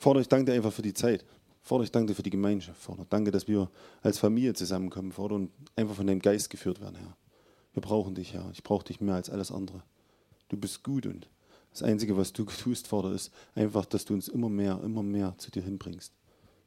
[0.00, 1.26] Vater, ich danke dir einfach für die Zeit.
[1.60, 2.80] Vater, ich danke dir für die Gemeinschaft.
[2.80, 6.96] Vater, danke, dass wir als Familie zusammenkommen, Vater, und einfach von deinem Geist geführt werden,
[6.96, 7.18] Herr.
[7.74, 8.48] Wir brauchen dich, Herr.
[8.54, 9.82] Ich brauche dich mehr als alles andere.
[10.48, 11.28] Du bist gut und
[11.70, 15.34] das Einzige, was du tust, Vater, ist einfach, dass du uns immer mehr, immer mehr
[15.36, 16.14] zu dir hinbringst.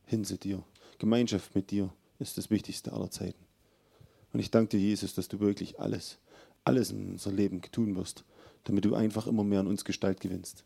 [0.06, 0.64] Hin zu dir.
[1.00, 3.44] Gemeinschaft mit dir ist das Wichtigste aller Zeiten.
[4.32, 6.20] Und ich danke dir, Jesus, dass du wirklich alles,
[6.66, 8.26] alles in unser Leben tun wirst,
[8.66, 10.66] damit du einfach immer mehr an uns Gestalt gewinnst.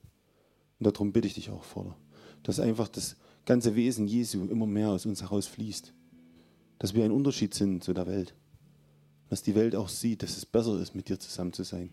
[0.79, 1.95] Und darum bitte ich dich auch, Vater,
[2.43, 3.15] dass einfach das
[3.45, 5.93] ganze Wesen Jesu immer mehr aus uns heraus fließt.
[6.79, 8.35] Dass wir ein Unterschied sind zu der Welt.
[9.29, 11.89] Dass die Welt auch sieht, dass es besser ist, mit dir zusammen zu sein.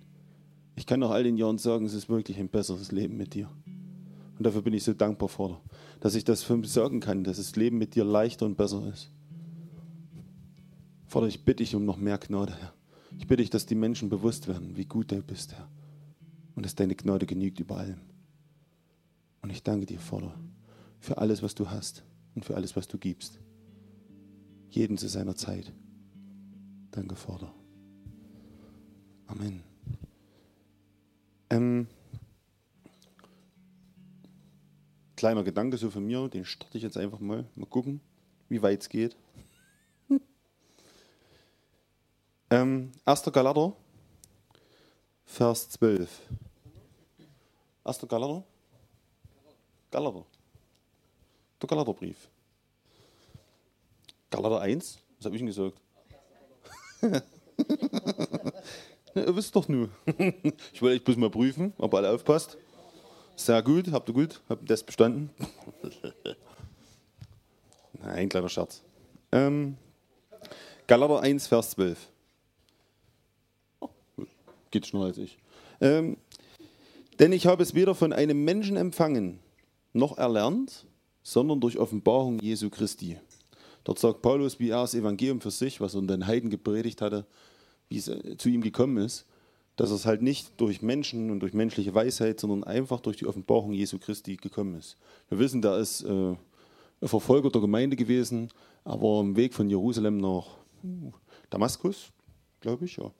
[0.76, 3.48] Ich kann nach all den Jahren sagen, es ist wirklich ein besseres Leben mit dir.
[4.36, 5.60] Und dafür bin ich so dankbar, Vater,
[6.00, 8.86] dass ich das für mich sagen kann, dass das Leben mit dir leichter und besser
[8.92, 9.10] ist.
[11.06, 12.74] Vater, ich bitte dich um noch mehr Gnade, Herr.
[13.18, 15.68] Ich bitte dich, dass die Menschen bewusst werden, wie gut du bist, Herr.
[16.56, 18.00] Und dass deine Gnade genügt über allem.
[19.44, 20.34] Und ich danke dir, Vater,
[21.00, 22.02] für alles, was du hast
[22.34, 23.38] und für alles, was du gibst.
[24.70, 25.70] Jeden zu seiner Zeit.
[26.92, 27.52] Danke, Vater.
[29.26, 29.62] Amen.
[31.50, 31.86] Ähm,
[35.14, 37.44] kleiner Gedanke so von mir, den starte ich jetzt einfach mal.
[37.54, 38.00] Mal gucken,
[38.48, 39.14] wie weit es geht.
[42.48, 43.24] ähm, 1.
[43.24, 43.76] Galater,
[45.26, 46.30] Vers 12.
[47.84, 48.08] 1.
[48.08, 48.42] Galater?
[49.94, 50.26] Galater.
[51.62, 52.28] Der Galaterbrief.
[54.28, 54.98] Galater 1?
[55.18, 55.80] Was habe ich denn gesagt?
[59.14, 59.88] ihr wisst doch nur.
[60.72, 62.58] ich wollte euch bloß mal prüfen, ob alle aufpasst.
[63.36, 65.30] Sehr gut, habt ihr gut, habt ihr das bestanden?
[67.92, 68.82] Nein, kleiner Scherz.
[69.30, 69.76] Ähm,
[70.88, 72.10] Galater 1, Vers 12.
[73.78, 73.90] Oh,
[74.72, 75.38] geht schneller als ich.
[75.80, 76.16] Ähm,
[77.20, 79.38] denn ich habe es weder von einem Menschen empfangen,
[79.94, 80.86] noch erlernt,
[81.22, 83.18] sondern durch Offenbarung Jesu Christi.
[83.84, 87.00] Dort sagt Paulus, wie er das Evangelium für sich, was er in den Heiden gepredigt
[87.00, 87.26] hatte,
[87.88, 89.26] wie es äh, zu ihm gekommen ist,
[89.76, 93.72] dass es halt nicht durch Menschen und durch menschliche Weisheit, sondern einfach durch die Offenbarung
[93.72, 94.96] Jesu Christi gekommen ist.
[95.28, 96.38] Wir wissen, da ist äh, ein
[97.08, 98.50] Verfolger der Gemeinde gewesen,
[98.84, 100.46] aber im Weg von Jerusalem nach
[100.84, 101.12] uh,
[101.50, 102.12] Damaskus,
[102.60, 103.10] glaube ich, ja.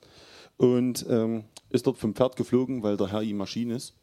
[0.56, 3.94] Und ähm, ist dort vom Pferd geflogen, weil der Herr ihm Maschine ist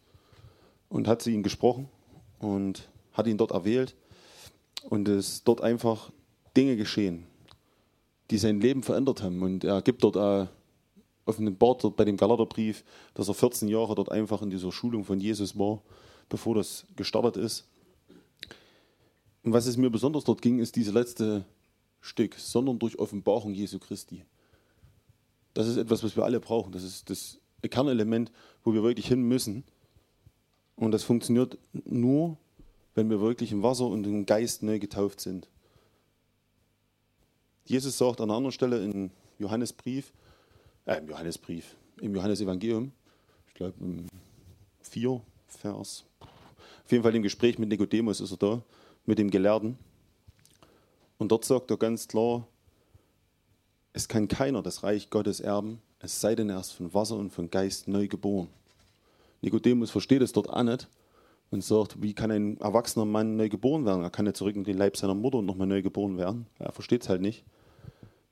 [0.89, 1.87] und hat zu ihm gesprochen
[2.41, 3.95] und hat ihn dort erwählt
[4.89, 6.11] und es dort einfach
[6.55, 7.25] Dinge geschehen,
[8.29, 9.41] die sein Leben verändert haben.
[9.41, 10.47] Und er gibt dort äh,
[11.25, 14.71] auf dem Bord dort bei dem Galaterbrief, dass er 14 Jahre dort einfach in dieser
[14.71, 15.81] Schulung von Jesus war,
[16.29, 17.67] bevor das gestartet ist.
[19.43, 21.45] Und was es mir besonders dort ging, ist dieses letzte
[21.99, 24.25] Stück, sondern durch Offenbarung Jesu Christi.
[25.53, 26.71] Das ist etwas, was wir alle brauchen.
[26.71, 28.31] Das ist das Kernelement,
[28.63, 29.63] wo wir wirklich hin müssen.
[30.81, 32.37] Und das funktioniert nur,
[32.95, 35.47] wenn wir wirklich im Wasser und im Geist neu getauft sind.
[37.65, 40.11] Jesus sagt an einer anderen Stelle im Johannesbrief,
[40.87, 42.91] äh, im Johannesbrief, im Johannesevangelium,
[43.49, 44.07] ich glaube im
[44.79, 48.63] 4 Vers, auf jeden Fall im Gespräch mit Nikodemus ist er da,
[49.05, 49.77] mit dem Gelehrten.
[51.19, 52.47] Und dort sagt er ganz klar,
[53.93, 57.51] es kann keiner das Reich Gottes erben, es sei denn erst von Wasser und von
[57.51, 58.47] Geist neu geboren.
[59.41, 60.87] Nikodemus versteht es dort auch nicht
[61.49, 64.03] und sagt, wie kann ein erwachsener Mann neu geboren werden?
[64.03, 66.45] Er kann nicht zurück in den Leib seiner Mutter und nochmal neu geboren werden.
[66.59, 67.43] Er versteht es halt nicht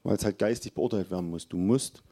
[0.03, 1.47] weil es halt geistig beurteilt werden muss.
[1.47, 2.03] Du musst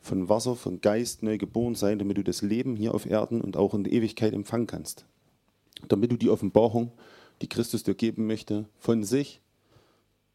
[0.00, 3.56] von Wasser, von Geist neu geboren sein, damit du das Leben hier auf Erden und
[3.56, 5.04] auch in der Ewigkeit empfangen kannst.
[5.88, 6.92] Damit du die Offenbarung,
[7.42, 9.40] die Christus dir geben möchte, von sich,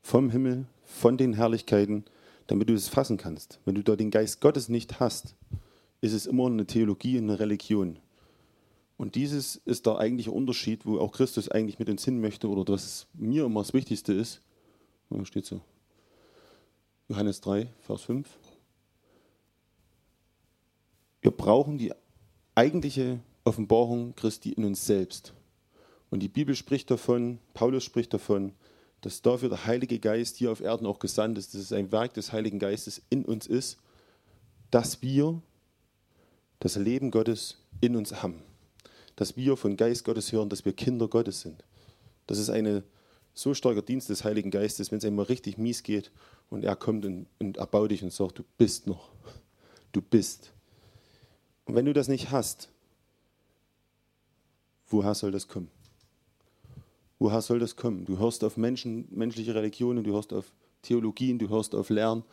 [0.01, 2.05] vom Himmel, von den Herrlichkeiten,
[2.47, 3.59] damit du es fassen kannst.
[3.65, 5.35] Wenn du da den Geist Gottes nicht hast,
[6.05, 7.97] ist es immer eine Theologie, eine Religion.
[8.95, 12.71] Und dieses ist der eigentliche Unterschied, wo auch Christus eigentlich mit uns hin möchte oder
[12.71, 14.41] was mir immer das Wichtigste ist.
[15.09, 15.61] Oh, steht so.
[17.09, 18.29] Johannes 3, Vers 5.
[21.21, 21.91] Wir brauchen die
[22.53, 25.33] eigentliche Offenbarung Christi in uns selbst.
[26.11, 28.53] Und die Bibel spricht davon, Paulus spricht davon,
[29.01, 32.13] dass dafür der Heilige Geist hier auf Erden auch gesandt ist, dass es ein Werk
[32.13, 33.77] des Heiligen Geistes in uns ist,
[34.71, 35.41] dass wir
[36.65, 38.41] das Leben Gottes in uns haben.
[39.15, 41.63] Dass wir von Geist Gottes hören, dass wir Kinder Gottes sind.
[42.25, 42.83] Das ist eine
[43.35, 46.09] so starker Dienst des Heiligen Geistes, wenn es einmal richtig mies geht
[46.49, 49.11] und er kommt und, und erbaut dich und sagt, du bist noch.
[49.91, 50.53] Du bist.
[51.65, 52.69] Und wenn du das nicht hast,
[54.87, 55.69] woher soll das kommen?
[57.19, 58.05] Woher soll das kommen?
[58.05, 60.51] Du hörst auf Menschen, menschliche Religionen, du hörst auf
[60.81, 62.23] Theologien, du hörst auf Lernen,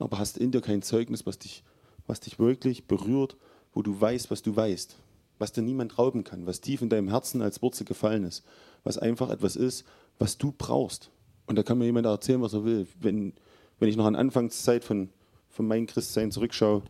[0.00, 1.62] aber hast in dir kein Zeugnis, was dich,
[2.08, 3.36] was dich wirklich berührt,
[3.72, 4.96] wo du weißt, was du weißt.
[5.38, 8.44] was dir niemand rauben kann, was tief in deinem Herzen als Wurzel gefallen ist,
[8.84, 9.84] was einfach etwas ist,
[10.20, 11.10] was du brauchst.
[11.46, 12.86] Und da kann mir jemand erzählen, was er will.
[13.00, 13.32] Wenn,
[13.80, 15.08] wenn ich noch an Anfangszeit von,
[15.48, 16.82] von meinem Christsein zurückschaue,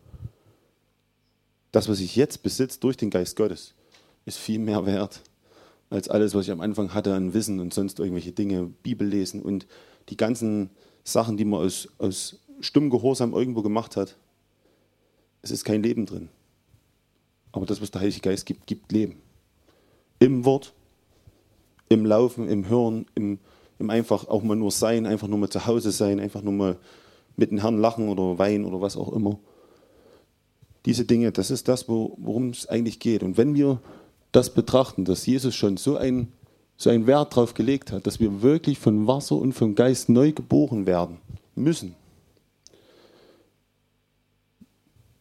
[1.71, 3.73] das, was ich jetzt besitze durch den Geist Gottes,
[4.25, 5.21] ist viel mehr wert
[5.89, 9.41] als alles, was ich am Anfang hatte an Wissen und sonst irgendwelche Dinge, Bibel lesen
[9.41, 9.65] und
[10.09, 10.69] die ganzen
[11.03, 14.15] Sachen, die man aus, aus stumm Gehorsam irgendwo gemacht hat.
[15.41, 16.29] Es ist kein Leben drin.
[17.53, 19.15] Aber das, was der Heilige Geist gibt, gibt Leben.
[20.19, 20.73] Im Wort,
[21.87, 23.39] im Laufen, im Hören, im,
[23.79, 26.77] im einfach auch mal nur sein, einfach nur mal zu Hause sein, einfach nur mal
[27.37, 29.39] mit dem Herrn lachen oder weinen oder was auch immer.
[30.85, 33.23] Diese Dinge, das ist das, worum es eigentlich geht.
[33.23, 33.79] Und wenn wir
[34.33, 36.27] das betrachten, dass Jesus schon so ein
[36.75, 40.31] so einen Wert darauf gelegt hat, dass wir wirklich von Wasser und vom Geist neu
[40.31, 41.17] geboren werden
[41.55, 41.95] müssen.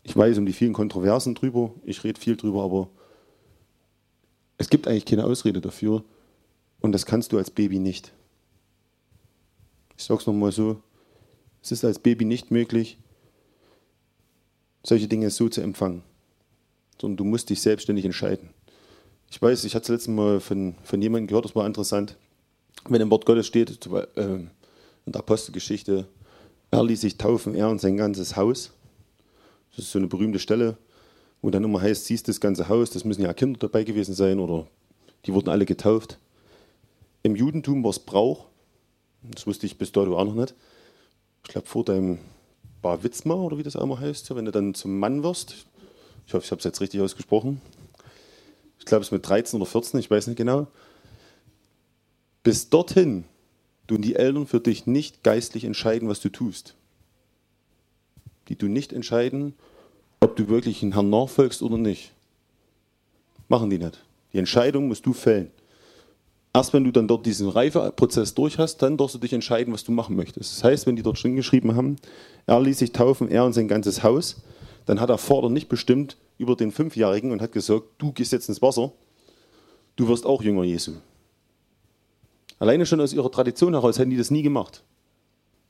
[0.05, 2.89] Ich weiß um die vielen Kontroversen drüber, ich rede viel drüber, aber
[4.59, 6.05] es gibt eigentlich keine Ausrede dafür
[6.81, 8.13] und das kannst du als Baby nicht.
[9.97, 10.83] Ich sage es nochmal so,
[11.63, 12.99] es ist als Baby nicht möglich,
[14.83, 16.03] solche Dinge so zu empfangen,
[17.01, 18.51] sondern du musst dich selbstständig entscheiden.
[19.31, 22.17] Ich weiß, ich hatte das letzte Mal von, von jemandem gehört, das war interessant.
[22.89, 24.51] Wenn im Wort Gottes steht, äh, in
[25.07, 26.09] der Apostelgeschichte,
[26.71, 28.73] er ließ sich taufen, er und sein ganzes Haus.
[29.75, 30.77] Das ist so eine berühmte Stelle,
[31.41, 34.39] wo dann immer heißt, siehst das ganze Haus, das müssen ja Kinder dabei gewesen sein
[34.39, 34.67] oder
[35.27, 36.19] die wurden alle getauft.
[37.23, 38.47] Im Judentum war es Brauch,
[39.23, 40.55] das wusste ich bis dato auch noch nicht.
[41.45, 42.19] Ich glaube, vor deinem
[42.81, 45.67] Bar Witzma oder wie das auch immer heißt, wenn du dann zum Mann wirst.
[46.27, 47.61] Ich hoffe, ich habe es jetzt richtig ausgesprochen
[48.83, 50.67] ich glaube, es ist mit 13 oder 14, ich weiß nicht genau.
[52.43, 53.25] Bis dorthin
[53.87, 56.75] tun die Eltern für dich nicht geistlich entscheiden, was du tust.
[58.49, 59.55] Die tun nicht entscheiden,
[60.21, 62.13] ob du wirklich den Herrn nachfolgst oder nicht.
[63.49, 64.03] Machen die nicht.
[64.33, 65.51] Die Entscheidung musst du fällen.
[66.55, 69.85] Erst wenn du dann dort diesen Reifeprozess durch hast, dann darfst du dich entscheiden, was
[69.85, 70.57] du machen möchtest.
[70.57, 71.97] Das heißt, wenn die dort drin geschrieben haben,
[72.47, 74.43] er ließ sich taufen, er und sein ganzes Haus,
[74.85, 78.49] dann hat der Vater nicht bestimmt, über den Fünfjährigen und hat gesagt, du gehst jetzt
[78.49, 78.93] ins Wasser,
[79.97, 80.93] du wirst auch Jünger Jesu.
[82.59, 84.83] Alleine schon aus ihrer Tradition heraus hätten die das nie gemacht.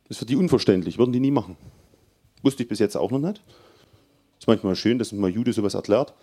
[0.04, 1.56] Das ist für die unverständlich, würden die nie machen.
[2.42, 3.42] Wusste ich bis jetzt auch noch nicht.
[4.38, 6.14] Ist manchmal schön, dass mal Jude sowas erklärt.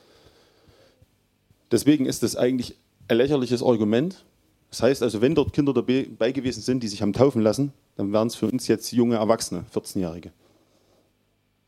[1.71, 2.75] Deswegen ist das eigentlich
[3.07, 4.23] ein lächerliches Argument.
[4.69, 8.11] Das heißt also, wenn dort Kinder dabei gewesen sind, die sich haben taufen lassen, dann
[8.11, 10.31] wären es für uns jetzt junge Erwachsene, 14-Jährige.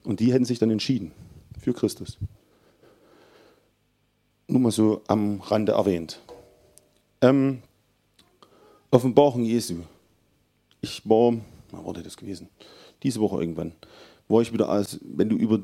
[0.04, 1.12] Und die hätten sich dann entschieden
[1.60, 2.18] für Christus
[4.52, 6.20] nur mal so am Rande erwähnt.
[7.22, 7.62] Ähm,
[8.92, 9.78] Offenbarung Jesu.
[10.82, 11.34] Ich war,
[11.72, 12.50] wann war das gewesen?
[13.04, 13.74] Diese Woche irgendwann.
[14.32, 15.60] War ich wieder, als, wenn du über,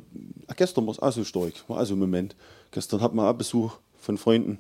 [0.48, 2.36] ach, gestern war es auch so stark, war also ein Moment.
[2.72, 4.60] Gestern hat man einen Besuch von Freunden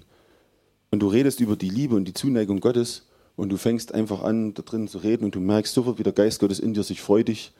[0.91, 4.53] und du redest über die Liebe und die Zuneigung Gottes und du fängst einfach an,
[4.53, 7.01] da drin zu reden und du merkst sofort, wie der Geist Gottes in dir sich
[7.01, 7.51] freut dich.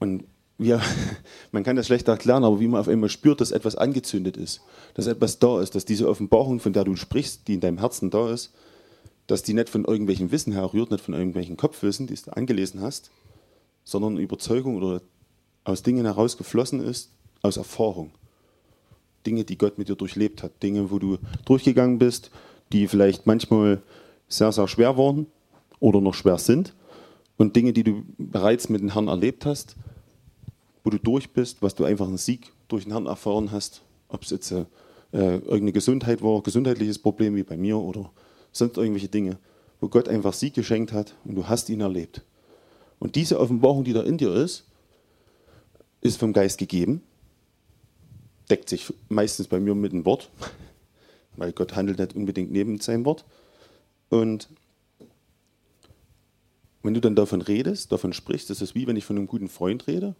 [0.00, 0.24] Und
[0.58, 0.80] wir,
[1.52, 4.62] man kann das schlecht erklären, aber wie man auf einmal spürt, dass etwas angezündet ist,
[4.94, 8.10] dass etwas da ist, dass diese Offenbarung, von der du sprichst, die in deinem Herzen
[8.10, 8.52] da ist,
[9.28, 13.10] dass die nicht von irgendwelchem Wissen herrührt, nicht von irgendwelchen Kopfwissen, die du angelesen hast,
[13.84, 15.00] sondern Überzeugung oder
[15.64, 17.10] aus Dingen herausgeflossen ist,
[17.42, 18.10] aus Erfahrung.
[19.26, 22.30] Dinge, die Gott mit dir durchlebt hat, Dinge, wo du durchgegangen bist,
[22.72, 23.80] die vielleicht manchmal
[24.28, 25.26] sehr, sehr schwer waren
[25.78, 26.74] oder noch schwer sind
[27.36, 29.76] und Dinge, die du bereits mit dem Herrn erlebt hast,
[30.84, 34.22] wo du durch bist, was du einfach einen Sieg durch den Herrn erfahren hast, ob
[34.22, 34.64] es jetzt äh,
[35.12, 38.10] irgendeine Gesundheit war, gesundheitliches Problem wie bei mir oder
[38.50, 39.38] sonst irgendwelche Dinge,
[39.80, 42.22] wo Gott einfach Sieg geschenkt hat und du hast ihn erlebt.
[42.98, 44.64] Und diese Offenbarung, die da in dir ist,
[46.02, 47.00] ist vom Geist gegeben,
[48.50, 50.28] deckt sich meistens bei mir mit dem Wort,
[51.36, 53.24] weil Gott handelt nicht unbedingt neben seinem Wort.
[54.10, 54.48] Und
[56.82, 59.86] wenn du dann davon redest, davon sprichst, ist wie wenn ich von einem guten Freund
[59.86, 60.14] rede,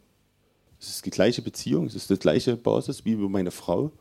[0.81, 3.93] es ist die gleiche Beziehung, es ist die gleiche Basis wie über meine Frau.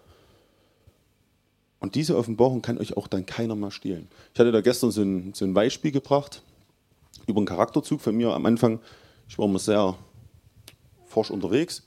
[1.80, 4.08] Und diese Offenbarung kann euch auch dann keiner mehr stehlen.
[4.34, 6.44] Ich hatte da gestern so ein, so ein Beispiel gebracht
[7.28, 8.80] über einen Charakterzug von mir am Anfang.
[9.28, 9.96] Ich war immer sehr
[11.12, 11.84] forsch unterwegs.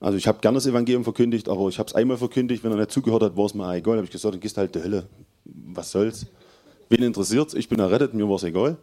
[0.00, 2.78] Also ich habe gerne das Evangelium verkündigt, aber ich habe es einmal verkündigt, wenn er
[2.78, 3.96] nicht zugehört hat, war es mir egal.
[3.96, 5.06] habe ich gesagt, dann gehst halt der Hölle.
[5.44, 6.26] Was soll's?
[6.90, 8.76] Wen interessiert Ich bin errettet, mir war es egal.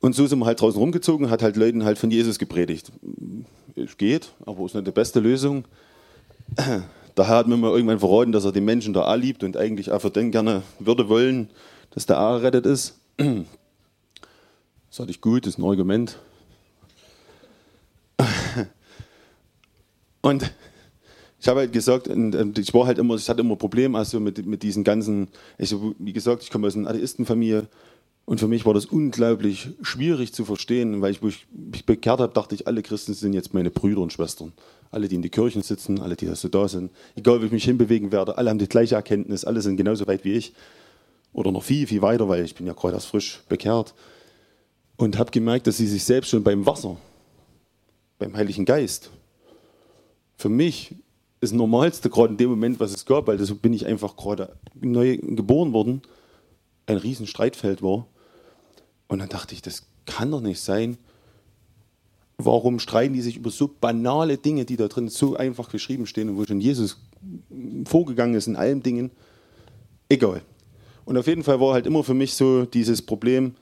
[0.00, 2.92] Und so sind wir halt draußen rumgezogen, hat halt Leuten halt von Jesus gepredigt.
[3.74, 5.64] Es geht, aber ist nicht die beste Lösung.
[7.14, 9.90] Daher hat mir mal irgendwann verraten, dass er den Menschen da auch liebt und eigentlich
[9.90, 11.48] auch für den gerne würde wollen,
[11.92, 12.98] dass der auch errettet ist.
[13.16, 16.18] Das hatte ich gut, das ist ein Argument.
[20.24, 20.50] Und
[21.38, 24.46] ich habe halt gesagt, und, ich war halt immer, ich hatte immer Probleme also mit,
[24.46, 25.28] mit diesen ganzen,
[25.58, 27.66] ich, wie gesagt, ich komme aus einer Atheistenfamilie
[28.24, 32.20] und für mich war das unglaublich schwierig zu verstehen, weil ich, wo ich mich bekehrt
[32.20, 34.54] habe, dachte ich, alle Christen sind jetzt meine Brüder und Schwestern.
[34.90, 37.64] Alle, die in die Kirchen sitzen, alle, die so da sind, egal wie ich mich
[37.64, 40.54] hinbewegen werde, alle haben die gleiche Erkenntnis, alle sind genauso weit wie ich.
[41.34, 43.92] Oder noch viel, viel weiter, weil ich bin ja gerade erst frisch bekehrt.
[44.96, 46.96] Und habe gemerkt, dass sie sich selbst schon beim Wasser,
[48.18, 49.10] beim Heiligen Geist,
[50.36, 50.94] für mich
[51.40, 54.56] das Normalste gerade in dem Moment, was es gab, weil so bin ich einfach gerade
[54.80, 56.02] neu geboren worden,
[56.86, 58.06] ein riesen Streitfeld war.
[59.08, 60.96] Und dann dachte ich, das kann doch nicht sein.
[62.36, 66.30] Warum streiten die sich über so banale Dinge, die da drin so einfach geschrieben stehen
[66.30, 66.98] und wo schon Jesus
[67.84, 69.10] vorgegangen ist in allen Dingen?
[70.08, 70.42] Egal.
[71.04, 73.54] Und auf jeden Fall war halt immer für mich so dieses Problem,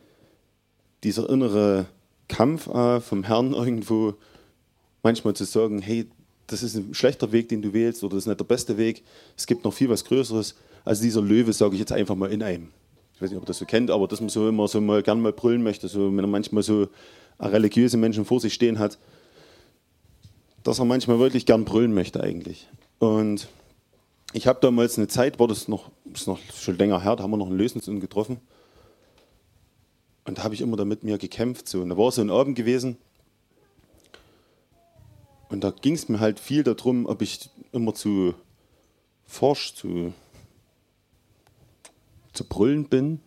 [1.04, 1.86] dieser innere
[2.28, 4.14] Kampf äh, vom Herrn irgendwo
[5.02, 6.08] manchmal zu sagen, hey,
[6.52, 9.02] das ist ein schlechter Weg, den du wählst, oder das ist nicht der beste Weg.
[9.36, 10.54] Es gibt noch viel was Größeres.
[10.84, 12.68] Also dieser Löwe, sage ich jetzt einfach mal in einem.
[13.14, 15.02] Ich weiß nicht, ob ihr das so kennt, aber dass man so immer so mal
[15.02, 16.88] gern mal brüllen möchte, so wenn er manchmal so
[17.40, 18.98] religiöse Menschen vor sich stehen hat,
[20.62, 22.68] dass er manchmal wirklich gern brüllen möchte eigentlich.
[22.98, 23.48] Und
[24.32, 27.30] ich habe damals eine Zeit, war das noch, ist noch schon länger her, da haben
[27.30, 28.38] wir noch einen Lösensinn getroffen.
[30.24, 31.68] Und da habe ich immer damit mir gekämpft.
[31.68, 31.80] So.
[31.80, 32.96] Und da war so ein Abend gewesen,
[35.52, 38.34] und da ging es mir halt viel darum, ob ich immer zu
[39.26, 40.14] forsch, zu,
[42.32, 43.20] zu brüllen bin.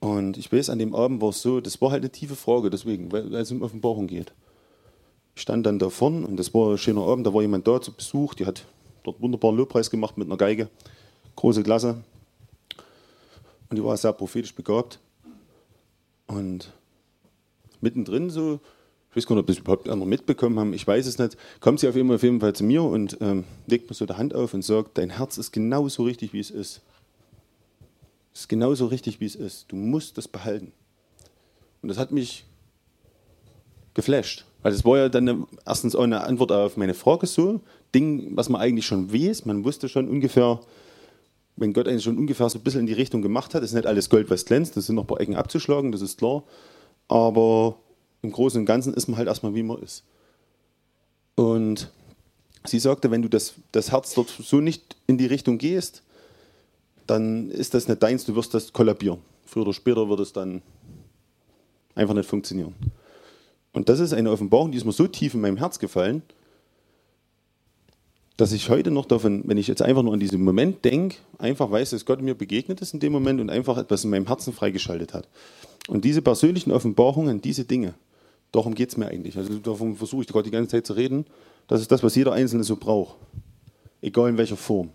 [0.00, 2.68] Und ich weiß, an dem Abend war es so, das war halt eine tiefe Frage,
[2.68, 4.32] deswegen, weil es um Offenbarung geht.
[5.36, 7.80] Ich stand dann da vorne und das war ein schöner Abend, da war jemand da
[7.80, 8.66] zu Besuch, die hat
[9.04, 10.68] dort wunderbaren Lobpreis gemacht mit einer Geige,
[11.36, 12.02] große Klasse.
[13.70, 14.98] Und die war sehr prophetisch begabt.
[16.26, 16.72] Und
[17.80, 18.58] mittendrin so
[19.12, 21.80] ich weiß gar nicht, ob das überhaupt andere mitbekommen haben, ich weiß es nicht, kommt
[21.80, 24.14] sie auf jeden Fall, auf jeden Fall zu mir und ähm, legt mir so die
[24.14, 26.80] Hand auf und sagt, dein Herz ist genauso richtig, wie es ist.
[28.32, 29.70] Es ist genauso richtig, wie es ist.
[29.70, 30.72] Du musst das behalten.
[31.82, 32.46] Und das hat mich
[33.92, 34.46] geflasht.
[34.62, 37.60] Weil es war ja dann erstens auch eine Antwort auf meine Frage so,
[37.94, 40.60] Ding, was man eigentlich schon weiß, man wusste schon ungefähr,
[41.56, 43.86] wenn Gott eigentlich schon ungefähr so ein bisschen in die Richtung gemacht hat, ist nicht
[43.86, 46.44] alles Gold, was glänzt, das sind noch ein paar Ecken abzuschlagen, das ist klar,
[47.08, 47.76] aber
[48.22, 50.04] im Großen und Ganzen ist man halt erstmal, wie man ist.
[51.34, 51.90] Und
[52.64, 56.02] sie sagte, wenn du das, das Herz dort so nicht in die Richtung gehst,
[57.06, 59.18] dann ist das nicht deins, du wirst das kollabieren.
[59.44, 60.62] Früher oder später wird es dann
[61.94, 62.74] einfach nicht funktionieren.
[63.72, 66.22] Und das ist eine Offenbarung, die ist mir so tief in meinem Herz gefallen,
[68.36, 71.70] dass ich heute noch davon, wenn ich jetzt einfach nur an diesen Moment denke, einfach
[71.70, 74.52] weiß, dass Gott mir begegnet ist in dem Moment und einfach etwas in meinem Herzen
[74.52, 75.28] freigeschaltet hat.
[75.88, 77.94] Und diese persönlichen Offenbarungen, diese Dinge,
[78.52, 79.36] Darum geht es mir eigentlich.
[79.36, 81.24] Also davon versuche ich gerade die ganze Zeit zu reden.
[81.66, 83.16] Das ist das, was jeder Einzelne so braucht.
[84.02, 84.90] Egal in welcher Form.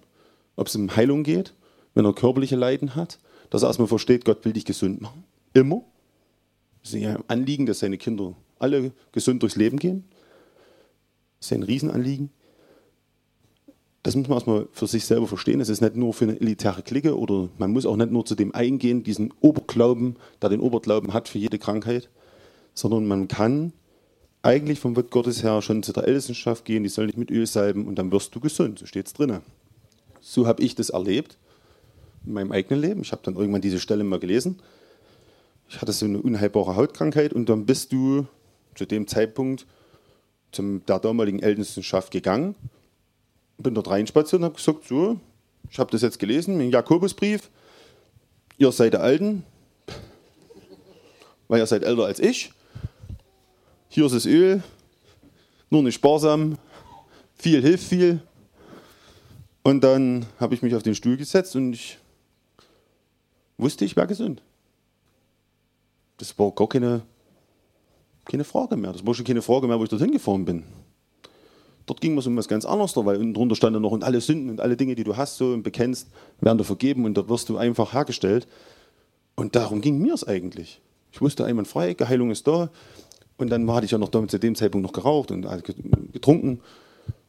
[0.55, 1.53] Ob es um Heilung geht,
[1.95, 5.23] wenn er körperliche Leiden hat, dass er erstmal versteht, Gott will dich gesund machen.
[5.53, 5.81] Immer.
[6.83, 10.03] Es ist ein Anliegen, dass seine Kinder alle gesund durchs Leben gehen.
[11.39, 12.29] Das ist ein Riesenanliegen.
[14.03, 15.59] Das muss man erstmal für sich selber verstehen.
[15.59, 18.35] Es ist nicht nur für eine elitäre Clique oder man muss auch nicht nur zu
[18.35, 22.09] dem eingehen, diesen Oberglauben, der den Oberglauben hat für jede Krankheit,
[22.77, 23.73] sondern man kann
[24.43, 27.47] eigentlich vom Wort Gottes her schon zu der Ältestenschaft gehen, die soll nicht mit Öl
[27.47, 29.39] salben und dann wirst du gesund, so steht es drin.
[30.21, 31.37] So habe ich das erlebt
[32.23, 33.01] in meinem eigenen Leben.
[33.01, 34.59] Ich habe dann irgendwann diese Stelle mal gelesen.
[35.69, 38.27] Ich hatte so eine unheilbare Hautkrankheit und dann bist du
[38.75, 39.65] zu dem Zeitpunkt
[40.51, 42.53] zum der damaligen Ältestenschaft gegangen,
[43.57, 45.19] bin dort reinspaziert und habe gesagt, so,
[45.71, 47.49] ich habe das jetzt gelesen, im Jakobusbrief,
[48.59, 49.43] ihr seid der Alten,
[51.47, 52.51] weil ihr seid älter als ich
[53.89, 54.61] hier ist das Öl,
[55.69, 56.57] nur nicht sparsam,
[57.35, 58.21] viel hilft viel.
[59.63, 61.97] Und dann habe ich mich auf den Stuhl gesetzt und ich
[63.57, 64.41] wusste, ich wäre gesund.
[66.17, 67.01] Das war gar keine,
[68.25, 68.93] keine Frage mehr.
[68.93, 70.63] Das war schon keine Frage mehr, wo ich dorthin gefahren bin.
[71.85, 74.49] Dort ging es um was ganz anderes, weil unten drunter stand noch und alle Sünden
[74.49, 76.09] und alle Dinge, die du hast so und bekennst,
[76.41, 78.47] werden dir vergeben und da wirst du einfach hergestellt.
[79.35, 80.81] Und darum ging mir es eigentlich.
[81.13, 82.69] Ich wusste einwandfrei, Heilung ist da,
[83.37, 85.47] und dann hatte ich ja noch zu dem Zeitpunkt noch geraucht und
[86.11, 86.59] getrunken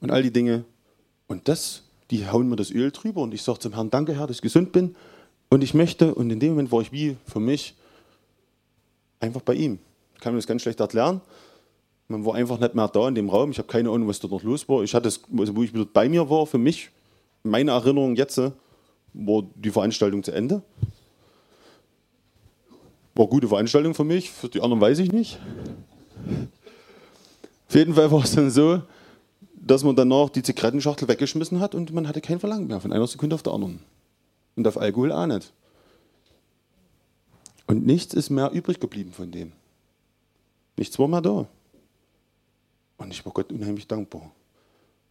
[0.01, 0.65] und all die Dinge.
[1.27, 4.27] Und das, die hauen mir das Öl drüber und ich sage zum Herrn, danke Herr,
[4.27, 4.97] dass ich gesund bin.
[5.51, 7.75] Und ich möchte, und in dem Moment war ich wie für mich
[9.21, 9.79] einfach bei ihm.
[10.15, 11.21] Ich kann mir das ganz schlecht erklären.
[12.09, 13.51] Man war einfach nicht mehr da in dem Raum.
[13.51, 14.83] Ich habe keine Ahnung, was dort noch los war.
[14.83, 16.91] Ich hatte es, also wo ich wieder bei mir war, für mich,
[17.43, 20.63] meine Erinnerung jetzt, war die Veranstaltung zu Ende.
[23.15, 25.39] War eine gute Veranstaltung für mich, für die anderen weiß ich nicht.
[27.69, 28.83] Auf jeden Fall war es dann so,
[29.55, 33.07] dass man danach die Zigarettenschachtel weggeschmissen hat und man hatte kein Verlangen mehr von einer
[33.07, 33.81] Sekunde auf der anderen.
[34.57, 35.53] Und auf Alkohol auch nicht.
[37.67, 39.53] Und nichts ist mehr übrig geblieben von dem.
[40.77, 41.47] Nichts war mehr da.
[42.97, 44.31] Und ich war Gott unheimlich dankbar.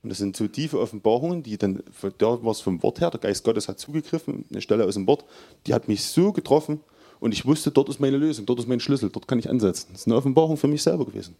[0.01, 1.83] Und das sind so tiefe Offenbarungen, die dann,
[2.17, 5.05] da war es vom Wort her, der Geist Gottes hat zugegriffen, eine Stelle aus dem
[5.07, 5.25] Wort,
[5.65, 6.79] die hat mich so getroffen
[7.19, 9.89] und ich wusste, dort ist meine Lösung, dort ist mein Schlüssel, dort kann ich ansetzen.
[9.91, 11.35] Das ist eine Offenbarung für mich selber gewesen.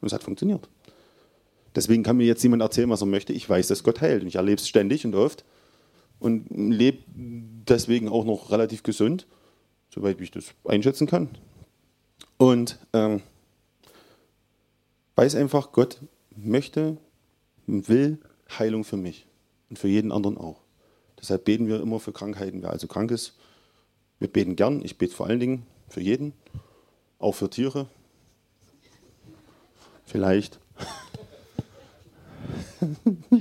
[0.00, 0.68] Und es hat funktioniert.
[1.74, 3.32] Deswegen kann mir jetzt jemand erzählen, was er möchte.
[3.32, 4.22] Ich weiß, dass Gott heilt.
[4.22, 5.44] Und ich erlebe es ständig und oft.
[6.18, 9.26] Und lebe deswegen auch noch relativ gesund,
[9.94, 11.28] soweit ich das einschätzen kann.
[12.38, 13.20] Und ähm,
[15.16, 15.98] weiß einfach, Gott
[16.36, 16.96] möchte
[17.66, 18.18] und will
[18.58, 19.26] Heilung für mich
[19.68, 20.60] und für jeden anderen auch.
[21.20, 22.62] Deshalb beten wir immer für Krankheiten.
[22.62, 23.34] Wer also krank ist,
[24.18, 24.84] wir beten gern.
[24.84, 26.32] Ich bete vor allen Dingen für jeden,
[27.18, 27.88] auch für Tiere.
[30.06, 30.58] Vielleicht.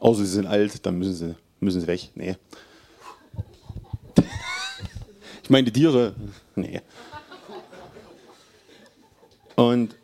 [0.00, 2.10] Außer sie sind alt, dann müssen sie, müssen sie weg.
[2.14, 2.36] Nee.
[5.42, 6.14] Ich meine, die Tiere,
[6.54, 6.80] nee.
[9.56, 9.96] Und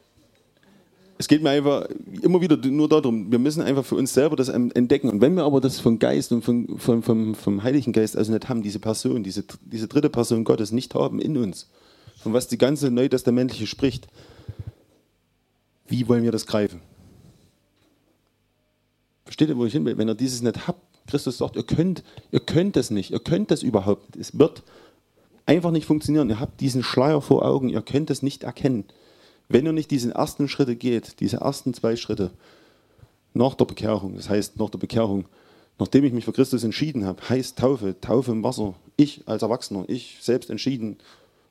[1.19, 1.89] es geht mir einfach
[2.23, 5.09] immer wieder nur darum, wir müssen einfach für uns selber das entdecken.
[5.09, 8.33] Und wenn wir aber das vom Geist und vom, vom, vom, vom Heiligen Geist also
[8.33, 11.69] nicht haben, diese Person, diese, diese dritte Person Gottes nicht haben in uns,
[12.23, 14.09] von was die ganze Neutestamentliche spricht,
[15.89, 16.81] wie wollen wir das greifen?
[19.25, 19.97] Versteht ihr, wo ich hin will?
[19.97, 23.51] Wenn ihr dieses nicht habt, Christus sagt, ihr könnt, ihr könnt das nicht, ihr könnt
[23.51, 24.29] das überhaupt nicht.
[24.29, 24.65] Es wird
[25.47, 26.29] einfach nicht funktionieren.
[26.29, 28.85] Ihr habt diesen Schleier vor Augen, ihr könnt es nicht erkennen.
[29.49, 32.31] Wenn ihr nicht diesen ersten Schritte geht, diese ersten zwei Schritte
[33.35, 35.27] nach der Bekehrung, das heißt nach der Bekehrung,
[35.79, 39.85] nachdem ich mich für Christus entschieden habe, heißt Taufe, Taufe im Wasser, ich als Erwachsener,
[39.89, 40.97] ich selbst entschieden,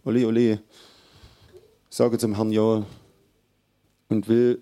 [0.03, 0.61] ole ole,
[1.89, 2.85] sage zum Herrn Ja
[4.09, 4.61] und will,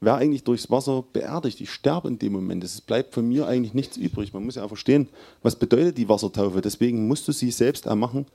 [0.00, 3.74] wer eigentlich durchs Wasser beerdigt, ich sterbe in dem Moment, es bleibt von mir eigentlich
[3.74, 4.32] nichts übrig.
[4.32, 5.08] Man muss ja auch verstehen,
[5.42, 8.26] was bedeutet die Wassertaufe, deswegen musst du sie selbst ermachen,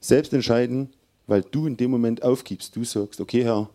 [0.00, 0.90] selbst entscheiden,
[1.30, 2.74] weil du in dem Moment aufgibst.
[2.74, 3.70] Du sagst, okay Herr,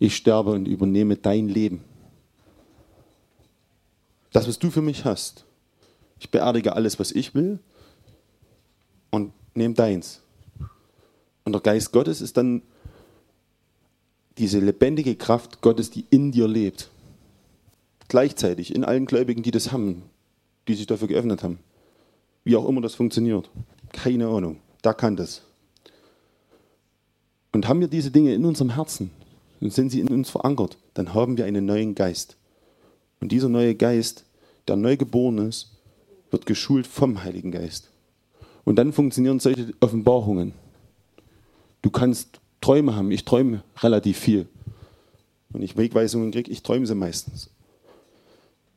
[0.00, 1.84] ich sterbe und übernehme dein Leben.
[4.32, 5.44] Das, was du für mich hast.
[6.18, 7.60] Ich beerdige alles, was ich will
[9.12, 10.22] und nehme deins.
[11.44, 12.62] Und der Geist Gottes ist dann
[14.36, 16.90] diese lebendige Kraft Gottes, die in dir lebt.
[18.08, 20.02] Gleichzeitig in allen Gläubigen, die das haben,
[20.66, 21.60] die sich dafür geöffnet haben.
[22.42, 23.48] Wie auch immer das funktioniert.
[23.92, 24.58] Keine Ahnung.
[24.82, 25.42] Da kann das.
[27.52, 29.10] Und haben wir diese Dinge in unserem Herzen
[29.60, 32.36] und sind sie in uns verankert, dann haben wir einen neuen Geist.
[33.20, 34.24] Und dieser neue Geist,
[34.66, 35.70] der neu geboren ist,
[36.30, 37.90] wird geschult vom Heiligen Geist.
[38.64, 40.54] Und dann funktionieren solche Offenbarungen.
[41.82, 43.10] Du kannst Träume haben.
[43.10, 44.46] Ich träume relativ viel.
[45.50, 47.50] Wenn ich Wegweisungen kriege, ich träume sie meistens.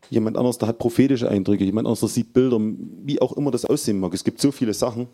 [0.10, 4.00] Jemand anderes, der hat prophetische Eindrücke, jemand anderes sieht Bilder, wie auch immer das aussehen
[4.00, 4.14] mag.
[4.14, 5.08] Es gibt so viele Sachen,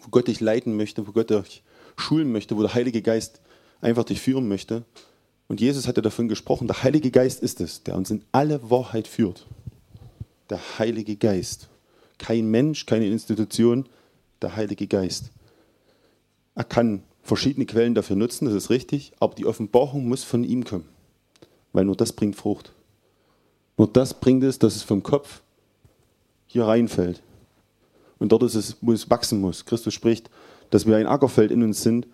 [0.00, 1.62] wo Gott dich leiten möchte, wo Gott dich
[1.98, 3.40] schulen möchte, wo der Heilige Geist
[3.80, 4.84] einfach dich führen möchte.
[5.48, 9.08] Und Jesus hatte davon gesprochen, der Heilige Geist ist es, der uns in alle Wahrheit
[9.08, 9.46] führt.
[10.50, 11.68] Der Heilige Geist.
[12.18, 13.88] Kein Mensch, keine Institution,
[14.42, 15.30] der Heilige Geist.
[16.54, 20.64] Er kann verschiedene Quellen dafür nutzen, das ist richtig, aber die Offenbarung muss von ihm
[20.64, 20.88] kommen,
[21.72, 22.72] weil nur das bringt Frucht.
[23.76, 25.42] Nur das bringt es, dass es vom Kopf
[26.46, 27.22] hier reinfällt.
[28.18, 29.64] Und dort ist es, wo es wachsen muss.
[29.64, 30.30] Christus spricht,
[30.70, 32.06] dass wir ein Ackerfeld in uns sind,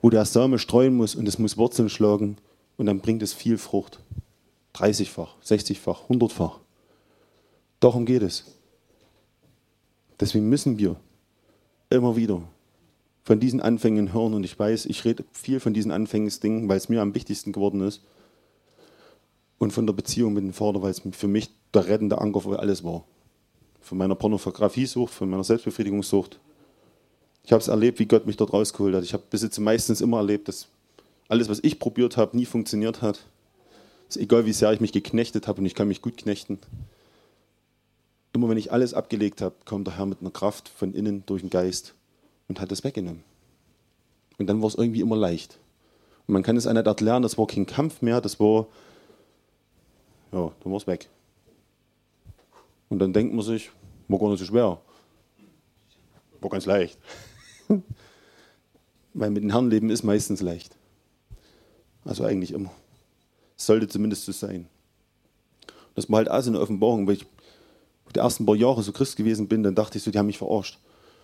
[0.00, 2.36] wo der Same streuen muss und es muss Wurzeln schlagen
[2.76, 4.00] und dann bringt es viel Frucht.
[4.74, 6.58] 30-fach, 60-fach, 100-fach.
[7.80, 8.44] Darum geht es.
[10.18, 10.96] Deswegen müssen wir
[11.90, 12.42] immer wieder
[13.24, 16.88] von diesen Anfängen hören und ich weiß, ich rede viel von diesen Anfängsdingen, weil es
[16.88, 18.02] mir am wichtigsten geworden ist
[19.58, 22.58] und von der Beziehung mit dem Vater, weil es für mich der rettende Anker für
[22.58, 23.04] alles war.
[23.80, 26.40] Von meiner Pornografiesucht, von meiner Selbstbefriedigungssucht,
[27.44, 29.04] ich habe es erlebt, wie Gott mich dort rausgeholt hat.
[29.04, 30.68] Ich habe bis jetzt meistens immer erlebt, dass
[31.28, 33.20] alles, was ich probiert habe, nie funktioniert hat.
[34.08, 36.58] Ist egal, wie sehr ich mich geknechtet habe und ich kann mich gut knechten.
[38.32, 41.42] Immer wenn ich alles abgelegt habe, kommt der Herr mit einer Kraft von innen durch
[41.42, 41.94] den Geist
[42.48, 43.24] und hat das weggenommen.
[44.38, 45.58] Und dann war es irgendwie immer leicht.
[46.26, 48.66] Und man kann es auch nicht erklären, das war kein Kampf mehr, das war,
[50.32, 51.08] ja, dann war es weg.
[52.88, 53.70] Und dann denkt man sich,
[54.08, 54.80] war gar nicht so schwer.
[56.40, 56.98] War ganz leicht.
[59.14, 60.76] Weil mit dem Herrn leben ist meistens leicht.
[62.04, 62.70] Also eigentlich immer.
[63.56, 64.66] Sollte zumindest so sein.
[65.94, 67.26] Das war halt auch so eine Offenbarung, weil ich
[68.14, 70.38] die ersten paar Jahre so Christ gewesen bin, dann dachte ich so, die haben mich
[70.38, 70.78] verarscht.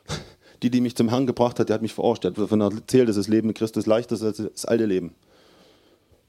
[0.62, 2.24] Die, die mich zum Herrn gebracht hat, die hat mich verarscht.
[2.24, 5.14] Die hat davon erzählt, dass das Leben mit Christus leichter ist als das alte Leben.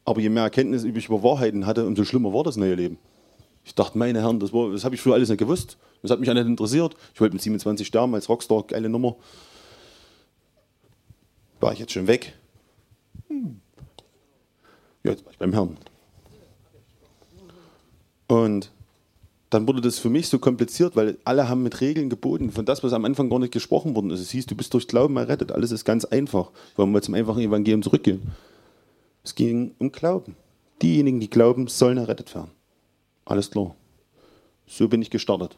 [0.05, 2.99] Aber je mehr Erkenntnis ich über Wahrheiten hatte, umso schlimmer war das neue Leben.
[3.63, 5.77] Ich dachte, meine Herren, das, das habe ich früher alles nicht gewusst.
[6.03, 6.95] Das hat mich auch nicht interessiert.
[7.15, 9.15] Ich wollte mit 27 sterben als Rockstar, geile Nummer.
[11.59, 12.33] War ich jetzt schon weg?
[13.27, 13.59] Hm.
[15.03, 15.77] Ja, jetzt war ich beim Herrn.
[18.27, 18.71] Und
[19.49, 22.83] dann wurde das für mich so kompliziert, weil alle haben mit Regeln geboten, von das,
[22.83, 24.19] was am Anfang gar nicht gesprochen worden ist.
[24.19, 25.51] Es hieß, du bist durch Glauben errettet.
[25.51, 26.51] Alles ist ganz einfach.
[26.75, 28.21] Wollen wir zum einfachen Evangelium zurückgehen?
[29.23, 30.35] Es ging um Glauben.
[30.81, 32.51] Diejenigen, die glauben, sollen errettet werden.
[33.25, 33.75] Alles klar.
[34.67, 35.57] So bin ich gestartet.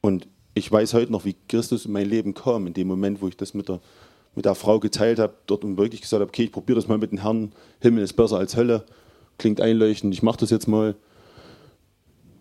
[0.00, 3.28] Und ich weiß heute noch, wie Christus in mein Leben kam, in dem Moment, wo
[3.28, 3.80] ich das mit der,
[4.34, 6.98] mit der Frau geteilt habe, dort und wirklich gesagt habe, okay, ich probiere das mal
[6.98, 7.52] mit dem Herrn.
[7.80, 8.84] Himmel ist besser als Hölle.
[9.38, 10.94] Klingt einleuchtend, ich mache das jetzt mal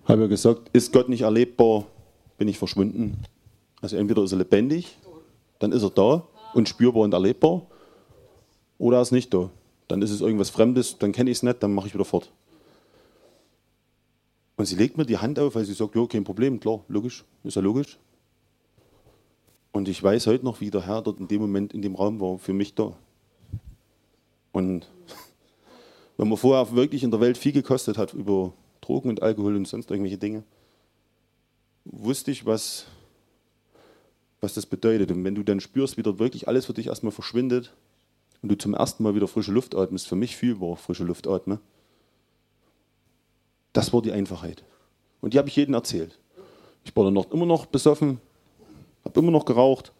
[0.05, 1.85] habe ja gesagt, ist Gott nicht erlebbar,
[2.37, 3.17] bin ich verschwunden.
[3.81, 4.97] Also entweder ist er lebendig,
[5.59, 7.63] dann ist er da und spürbar und erlebbar,
[8.77, 9.49] oder er ist nicht da.
[9.87, 12.31] Dann ist es irgendwas Fremdes, dann kenne ich es nicht, dann mache ich wieder fort.
[14.55, 17.25] Und sie legt mir die Hand auf, weil sie sagt, ja, kein Problem, klar, logisch,
[17.43, 17.97] ist ja logisch.
[19.73, 22.21] Und ich weiß heute noch, wie der Herr dort in dem Moment in dem Raum
[22.21, 22.95] war, für mich da.
[24.51, 24.87] Und
[26.17, 29.67] wenn man vorher wirklich in der Welt viel gekostet hat über Drogen und Alkohol und
[29.67, 30.43] sonst irgendwelche Dinge,
[31.85, 32.85] wusste ich, was,
[34.41, 35.11] was das bedeutet.
[35.11, 37.73] Und wenn du dann spürst, wie dort wirklich alles für dich erstmal verschwindet
[38.43, 41.59] und du zum ersten Mal wieder frische Luft atmest, für mich fühlbar frische Luft atme,
[43.73, 44.63] das war die Einfachheit.
[45.19, 46.19] Und die habe ich jedem erzählt.
[46.83, 48.19] Ich war dann noch, immer noch besoffen,
[49.05, 49.91] habe immer noch geraucht,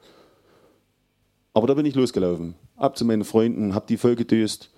[1.54, 2.56] aber da bin ich losgelaufen.
[2.76, 4.70] Ab zu meinen Freunden, habe die voll gedöst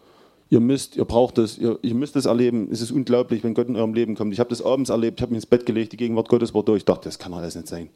[0.49, 2.69] ihr müsst, ihr braucht es, ihr, ihr müsst es erleben.
[2.71, 4.33] Es ist unglaublich, wenn Gott in eurem Leben kommt.
[4.33, 6.63] Ich habe das abends erlebt, ich habe mich ins Bett gelegt, die Gegenwart Gottes war
[6.63, 6.79] durch.
[6.79, 7.89] Ich dachte, das kann alles nicht sein.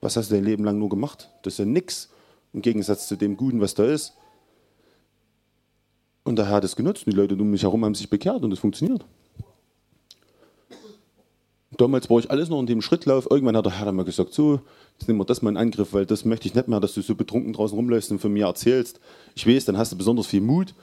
[0.00, 1.28] Was hast du dein Leben lang nur gemacht?
[1.42, 2.10] Das ist ja nichts
[2.52, 4.14] im Gegensatz zu dem Guten, was da ist.
[6.24, 7.06] Und der Herr hat es genutzt.
[7.06, 9.04] Die Leute um mich herum haben sich bekehrt und es funktioniert.
[11.78, 13.26] Damals war ich alles noch in dem Schrittlauf.
[13.30, 14.60] Irgendwann hat der Herr dann mal gesagt: So,
[14.98, 17.00] jetzt nehmen wir das mal in Angriff, weil das möchte ich nicht mehr, dass du
[17.00, 19.00] so betrunken draußen rumläufst und von mir erzählst.
[19.34, 20.74] Ich weiß, dann hast du besonders viel Mut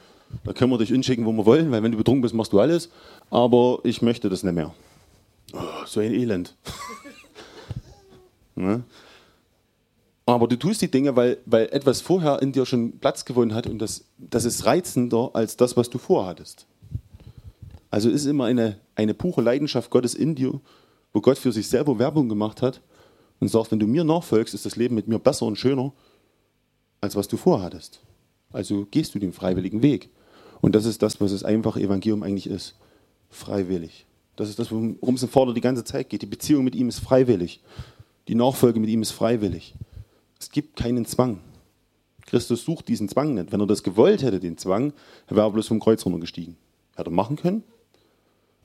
[0.43, 2.59] da können wir dich hinschicken, wo wir wollen, weil wenn du betrunken bist, machst du
[2.59, 2.89] alles.
[3.29, 4.73] Aber ich möchte das nicht mehr.
[5.53, 6.55] Oh, so ein Elend.
[8.55, 8.83] ne?
[10.25, 13.67] Aber du tust die Dinge, weil, weil etwas vorher in dir schon Platz gewonnen hat
[13.67, 16.65] und das, das ist reizender als das, was du vorhattest.
[17.91, 20.59] Also ist immer eine, eine pure Leidenschaft Gottes in dir,
[21.15, 22.81] wo Gott für sich selber Werbung gemacht hat
[23.39, 25.93] und sagt, wenn du mir nachfolgst, ist das Leben mit mir besser und schöner,
[26.99, 28.01] als was du vorhattest.
[28.51, 30.09] Also gehst du den freiwilligen Weg.
[30.59, 32.75] Und das ist das, was das einfache Evangelium eigentlich ist.
[33.29, 34.05] Freiwillig.
[34.35, 36.21] Das ist das, worum es im Vorder die ganze Zeit geht.
[36.21, 37.61] Die Beziehung mit ihm ist freiwillig.
[38.27, 39.73] Die Nachfolge mit ihm ist freiwillig.
[40.37, 41.39] Es gibt keinen Zwang.
[42.25, 43.53] Christus sucht diesen Zwang nicht.
[43.53, 44.91] Wenn er das gewollt hätte, den Zwang,
[45.29, 46.57] wäre er bloß vom Kreuz runtergestiegen.
[46.97, 47.63] Hätte er machen können.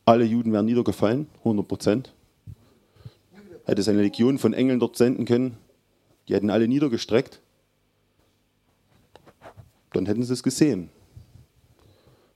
[0.05, 2.13] Alle Juden wären niedergefallen, 100 Prozent.
[3.71, 5.57] Hätte seine Legion von Engeln dort senden können.
[6.29, 7.41] Die hätten alle niedergestreckt
[9.93, 10.91] dann hätten sie es gesehen.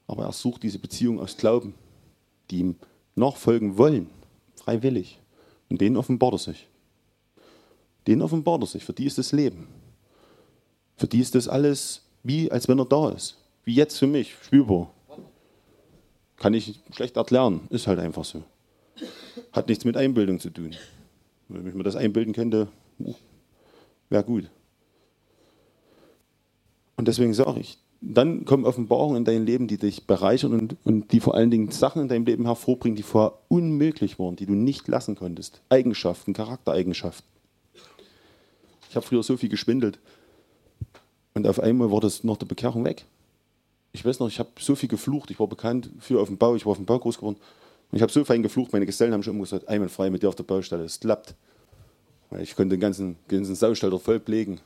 [0.07, 1.75] Aber er sucht diese Beziehung aus Glauben,
[2.51, 2.77] die ihm
[3.15, 4.11] nachfolgen wollen,
[4.57, 5.21] freiwillig.
[5.71, 6.69] Und denen offenbart er sich.
[8.07, 8.85] Denen offenbart er sich.
[8.85, 9.69] Für die ist das Leben.
[10.97, 13.39] Für die ist das alles wie, als wenn er da ist.
[13.65, 14.91] Wie jetzt für mich, spürbar.
[16.37, 18.43] Kann ich schlecht erklären, ist halt einfach so.
[19.53, 20.75] Hat nichts mit Einbildung zu tun.
[21.49, 22.69] Wenn ich mir das einbilden könnte,
[24.09, 24.51] wäre gut.
[26.97, 31.13] Und deswegen sage ich, dann kommen Offenbarungen in dein Leben, die dich bereichern und, und
[31.13, 34.55] die vor allen Dingen Sachen in deinem Leben hervorbringen, die vorher unmöglich waren, die du
[34.55, 35.63] nicht lassen konntest.
[35.71, 37.27] Eigenschaften, Charaktereigenschaften.
[38.91, 39.99] Ich habe früher so viel geschwindelt
[41.35, 43.05] und auf einmal war das nach der Bekehrung weg.
[43.93, 45.31] Ich weiß noch, ich habe so viel geflucht.
[45.31, 47.39] Ich war bekannt für auf dem Bau, ich war auf dem Bau groß geworden.
[47.95, 50.21] Und ich habe so fein geflucht, meine Gesellen haben schon immer gesagt, einmal frei mit
[50.21, 51.37] dir auf der Baustelle, es klappt.
[52.41, 54.61] Ich konnte den ganzen, ganzen Saustall voll pflegen.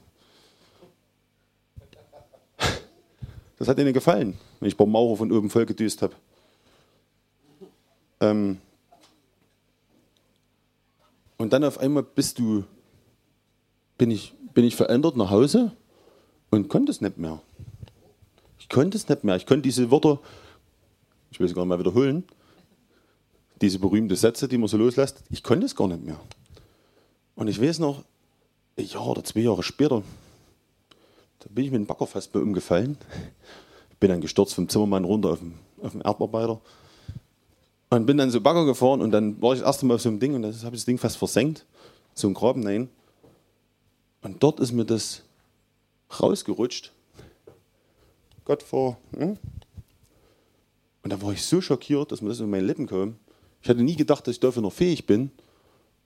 [3.59, 6.15] Das hat ihnen gefallen, wenn ich beim Maurer von oben voll gedüst habe.
[8.21, 8.57] Ähm
[11.37, 12.65] und dann auf einmal bist du,
[13.99, 15.73] bin ich, bin ich verändert nach Hause
[16.49, 17.43] und konnte es nicht mehr.
[18.59, 19.37] Ich konnte es nicht mehr.
[19.37, 20.19] Ich konnte diese Wörter,
[21.31, 22.25] ich will sie gar nicht mal wiederholen,
[23.61, 26.21] diese berühmten Sätze, die man so loslässt, ich konnte es gar nicht mehr.
[27.35, 28.05] Und ich weiß noch,
[28.77, 30.03] ein Jahr oder zwei Jahre später,
[31.41, 32.99] da bin ich mit dem Bagger fast bei umgefallen.
[34.01, 36.61] Bin dann gestürzt vom Zimmermann runter auf den, auf den Erdarbeiter.
[37.91, 40.09] Und bin dann so Bagger gefahren und dann war ich das erste Mal auf so
[40.09, 41.65] einem Ding und dann habe ich das Ding fast versenkt.
[42.15, 42.89] So ein Graben rein.
[44.23, 45.23] Und dort ist mir das
[46.21, 46.93] rausgerutscht.
[48.45, 48.99] Gott vor.
[49.17, 49.39] Hm?
[51.03, 53.17] Und da war ich so schockiert, dass mir das in meine Lippen kam.
[53.63, 55.31] Ich hatte nie gedacht, dass ich dafür noch fähig bin.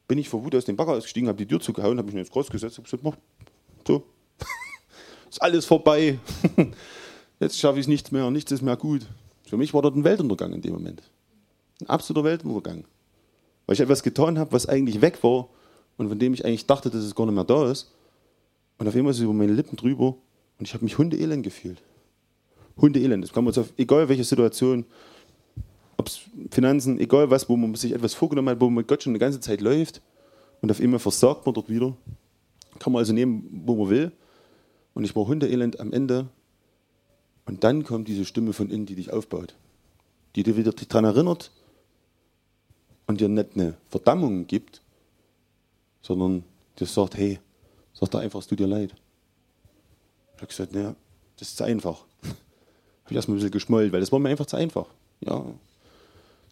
[0.08, 2.30] Bin ich vor Wut aus dem Bagger ausgestiegen, habe die Tür zugehauen, habe mich ins
[2.30, 3.18] Kreuz gesetzt und gesagt,
[3.86, 4.04] so,
[5.30, 6.18] ist alles vorbei.
[7.40, 9.06] Jetzt schaffe ich nichts mehr, nichts ist mehr gut.
[9.46, 11.02] Für mich war dort ein Weltuntergang in dem Moment.
[11.80, 12.84] Ein absoluter Weltuntergang.
[13.66, 15.48] Weil ich etwas getan habe, was eigentlich weg war
[15.96, 17.92] und von dem ich eigentlich dachte, dass es gar nicht mehr da ist.
[18.78, 20.16] Und auf einmal ist es über meine Lippen drüber
[20.58, 21.82] und ich habe mich hundeelend gefühlt.
[22.76, 23.24] Hundeelend.
[23.24, 24.84] Das kann man auf egal welche Situation,
[26.02, 29.04] ob es Finanzen, egal was, wo man sich etwas vorgenommen hat, wo man mit Gott
[29.04, 30.02] schon eine ganze Zeit läuft
[30.60, 31.96] und auf einmal versagt man dort wieder.
[32.80, 34.12] Kann man also nehmen, wo man will.
[34.94, 36.28] Und ich war hundeelend am Ende.
[37.46, 39.54] Und dann kommt diese Stimme von innen, die dich aufbaut.
[40.34, 41.52] Die dir wieder daran erinnert
[43.06, 44.82] und dir nicht eine Verdammung gibt,
[46.00, 46.44] sondern
[46.78, 47.38] dir sagt, hey,
[47.92, 48.94] sag da einfach, es tut dir leid.
[50.34, 50.96] Ich habe gesagt, naja,
[51.36, 52.04] das ist zu einfach.
[52.22, 54.86] habe ich erstmal ein bisschen geschmollt, weil das war mir einfach zu einfach.
[55.20, 55.44] Ja,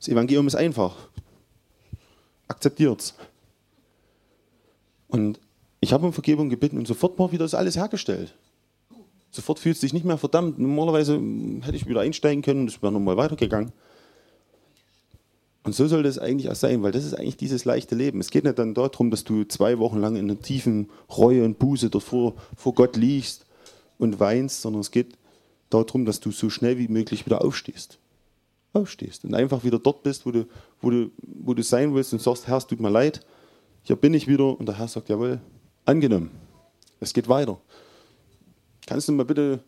[0.01, 0.97] das Evangelium ist einfach.
[2.49, 3.15] Akzeptiert's.
[5.09, 5.39] Und
[5.81, 8.35] ich habe um Vergebung gebeten und sofort war wieder das alles hergestellt.
[9.31, 10.59] Sofort fühlt es sich nicht mehr verdammt.
[10.59, 11.21] Normalerweise
[11.61, 13.73] hätte ich wieder einsteigen können und es wäre nochmal weitergegangen.
[15.63, 18.21] Und so soll das eigentlich auch sein, weil das ist eigentlich dieses leichte Leben.
[18.21, 21.59] Es geht nicht dann darum, dass du zwei Wochen lang in einer tiefen Reue und
[21.59, 23.45] Buße davor vor Gott liegst
[23.99, 25.19] und weinst, sondern es geht
[25.69, 27.99] darum, dass du so schnell wie möglich wieder aufstehst.
[28.73, 30.47] Aufstehst und einfach wieder dort bist, wo du,
[30.81, 33.21] wo du, wo du sein willst und sagst, Herr, es tut mir leid,
[33.83, 34.59] hier bin ich wieder.
[34.59, 35.41] Und der Herr sagt, jawohl,
[35.85, 36.31] angenommen.
[37.01, 37.59] Es geht weiter.
[38.87, 39.61] Kannst du mal bitte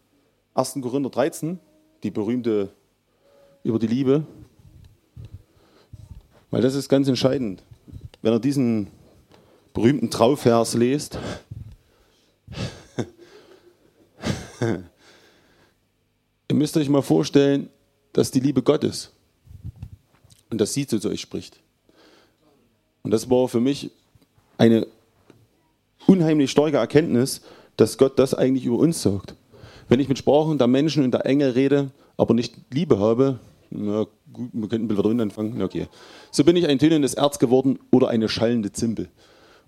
[0.54, 0.78] 1.
[0.82, 1.58] Korinther 13,
[2.02, 2.70] die berühmte
[3.64, 4.26] über die Liebe,
[6.50, 7.62] weil das ist ganz entscheidend.
[8.20, 8.88] Wenn ihr diesen
[9.72, 11.18] berühmten Trauvers lest,
[14.60, 17.70] ihr müsst euch mal vorstellen,
[18.12, 19.10] dass die Liebe Gottes
[20.50, 21.58] und dass sie zu euch spricht.
[23.02, 23.90] Und das war für mich
[24.58, 24.86] eine
[26.06, 27.40] unheimlich starke Erkenntnis,
[27.76, 29.34] dass Gott das eigentlich über uns sagt.
[29.88, 34.06] Wenn ich mit Sprachen der Menschen und der Engel rede, aber nicht Liebe habe, na
[34.32, 35.88] gut, wir könnten Bilder drin anfangen, okay.
[36.30, 39.08] So bin ich ein tönendes Erz geworden oder eine schallende Zimbel.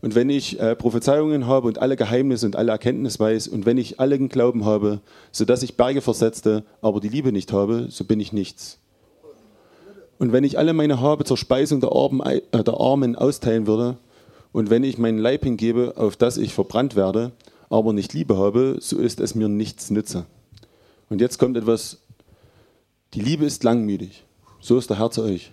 [0.00, 3.78] Und wenn ich äh, Prophezeiungen habe und alle Geheimnisse und alle Erkenntnis weiß und wenn
[3.78, 5.00] ich allen Glauben habe,
[5.32, 8.78] sodass ich Berge versetzte, aber die Liebe nicht habe, so bin ich nichts.
[10.18, 13.96] Und wenn ich alle meine Habe zur Speisung der Armen, äh, der Armen austeilen würde
[14.52, 17.32] und wenn ich meinen Leib hingebe, auf das ich verbrannt werde,
[17.70, 20.26] aber nicht Liebe habe, so ist es mir nichts nütze.
[21.08, 22.02] Und jetzt kommt etwas,
[23.14, 24.24] die Liebe ist langmütig,
[24.60, 25.52] so ist der Herr zu euch.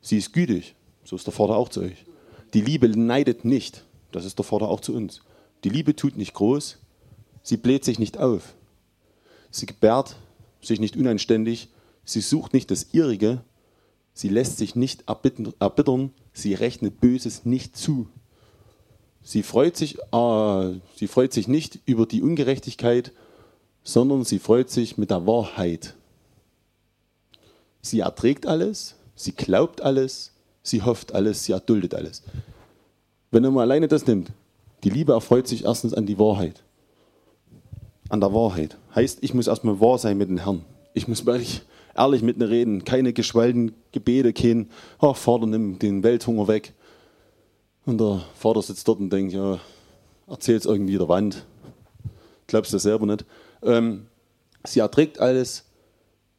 [0.00, 0.74] Sie ist gütig,
[1.04, 2.04] so ist der Vater auch zu euch.
[2.54, 5.20] Die Liebe neidet nicht, das ist der Vater auch zu uns.
[5.64, 6.78] Die Liebe tut nicht groß,
[7.42, 8.54] sie bläht sich nicht auf.
[9.50, 10.16] Sie gebärt
[10.62, 11.68] sich nicht unanständig,
[12.04, 13.42] sie sucht nicht das Ihrige,
[14.14, 18.08] sie lässt sich nicht erbittern, sie rechnet Böses nicht zu.
[19.22, 23.12] Sie freut sich, äh, sie freut sich nicht über die Ungerechtigkeit,
[23.82, 25.94] sondern sie freut sich mit der Wahrheit.
[27.82, 30.32] Sie erträgt alles, sie glaubt alles,
[30.68, 32.22] sie hofft alles, sie erduldet alles.
[33.30, 34.32] Wenn mal alleine das nimmt,
[34.84, 36.62] die Liebe erfreut sich erstens an die Wahrheit.
[38.08, 38.76] An der Wahrheit.
[38.94, 40.64] Heißt, ich muss erstmal wahr sein mit dem Herrn.
[40.94, 41.62] Ich muss wirklich
[41.96, 42.84] ehrlich mit mir reden.
[42.84, 46.72] Keine geschwallten Gebete, kein, ach, Vater, nimm den Welthunger weg.
[47.84, 49.58] Und der Vater sitzt dort und denkt, ja,
[50.28, 51.44] es irgendwie der Wand.
[52.46, 53.24] Glaubst du selber nicht.
[53.62, 54.06] Ähm,
[54.64, 55.64] sie erträgt alles,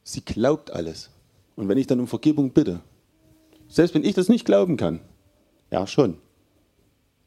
[0.03, 1.09] sie glaubt alles.
[1.55, 2.79] Und wenn ich dann um Vergebung bitte,
[3.69, 4.99] selbst wenn ich das nicht glauben kann,
[5.71, 6.17] ja schon.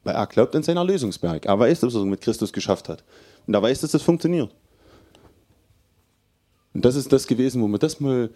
[0.03, 1.45] Weil er glaubt an seinen Erlösungsberg.
[1.45, 3.03] Er weiß, dass er es mit Christus geschafft hat.
[3.47, 4.53] Und er weiß, dass das funktioniert.
[6.73, 8.29] Und das ist das gewesen, wo mir das mal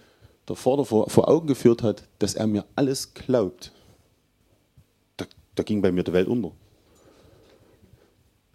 [0.47, 3.73] der Vater vor, vor Augen geführt hat, dass er mir alles glaubt
[5.57, 6.51] da ging bei mir die Welt unter.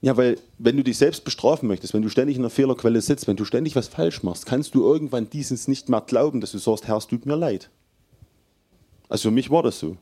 [0.01, 3.29] Ja, weil wenn du dich selbst bestrafen möchtest, wenn du ständig in einer Fehlerquelle sitzt,
[3.29, 6.59] wenn du ständig was falsch machst, kannst du irgendwann dieses nicht mehr glauben, dass du
[6.59, 7.71] sagst, Herr, es tut mir leid.
[9.13, 9.99] Also für mich war das so.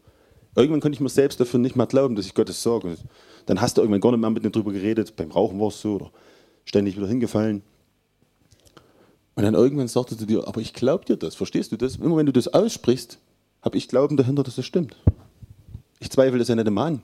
[0.54, 2.96] Irgendwann konnte ich mir selbst dafür nicht mehr glauben, dass ich Gottes sage.
[3.46, 5.16] Dann hast du irgendwann gar nicht mehr mit mir drüber geredet.
[5.16, 6.12] Beim Rauchen war es so oder
[6.64, 7.62] ständig wieder hingefallen.
[9.34, 11.96] Und dann irgendwann sagte du dir, aber ich glaube dir das, verstehst du das?
[11.96, 13.18] Immer wenn du das aussprichst,
[13.62, 14.94] habe ich Glauben dahinter, dass das stimmt.
[15.98, 17.02] Ich zweifle das ja nicht immer an.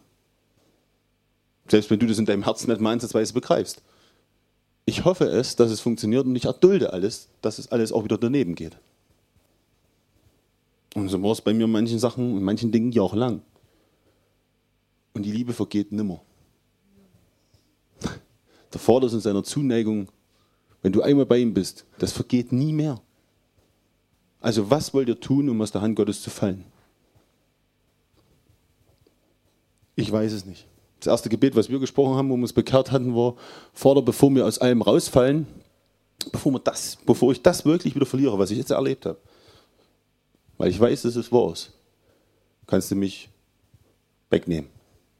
[1.67, 3.83] Selbst wenn du das in deinem Herzen nicht mal ansatzweise begreifst.
[4.85, 8.17] Ich hoffe es, dass es funktioniert und ich erdulde alles, dass es alles auch wieder
[8.17, 8.77] daneben geht.
[10.97, 13.43] Und so war es bei mir in manchen Sachen und manchen Dingen jahrelang.
[15.13, 16.23] Und die Liebe vergeht nimmer.
[18.73, 20.09] Der Vater ist in seiner Zuneigung,
[20.81, 22.99] wenn du einmal bei ihm bist, das vergeht nie mehr.
[24.41, 26.65] Also was wollt ihr tun, um aus der Hand Gottes zu fallen?
[29.97, 30.67] Ich weiß es nicht.
[31.01, 33.35] Das erste Gebet, was wir gesprochen haben, wo wir uns bekehrt hatten, war,
[33.75, 35.47] Vater, bevor wir aus allem rausfallen,
[36.33, 39.19] bevor, wir das, bevor ich das wirklich wieder verliere, was ich jetzt erlebt habe,
[40.59, 41.73] weil ich weiß, dass es ist,
[42.67, 43.29] kannst du mich
[44.31, 44.71] wegnehmen.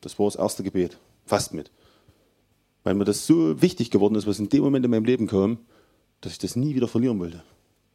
[0.01, 0.99] Das war das erste Gebet.
[1.25, 1.71] Fast mit.
[2.85, 5.59] Weil mir das so wichtig geworden ist, was in dem Moment in meinem Leben kam,
[6.21, 7.43] dass ich das nie wieder verlieren wollte.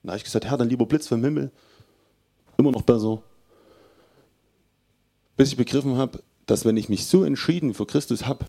[0.03, 1.51] Da habe ich gesagt, Herr, dann lieber Blitz vom Himmel.
[2.57, 3.21] Immer noch besser.
[5.37, 8.45] Bis ich begriffen habe, dass wenn ich mich so entschieden für Christus habe,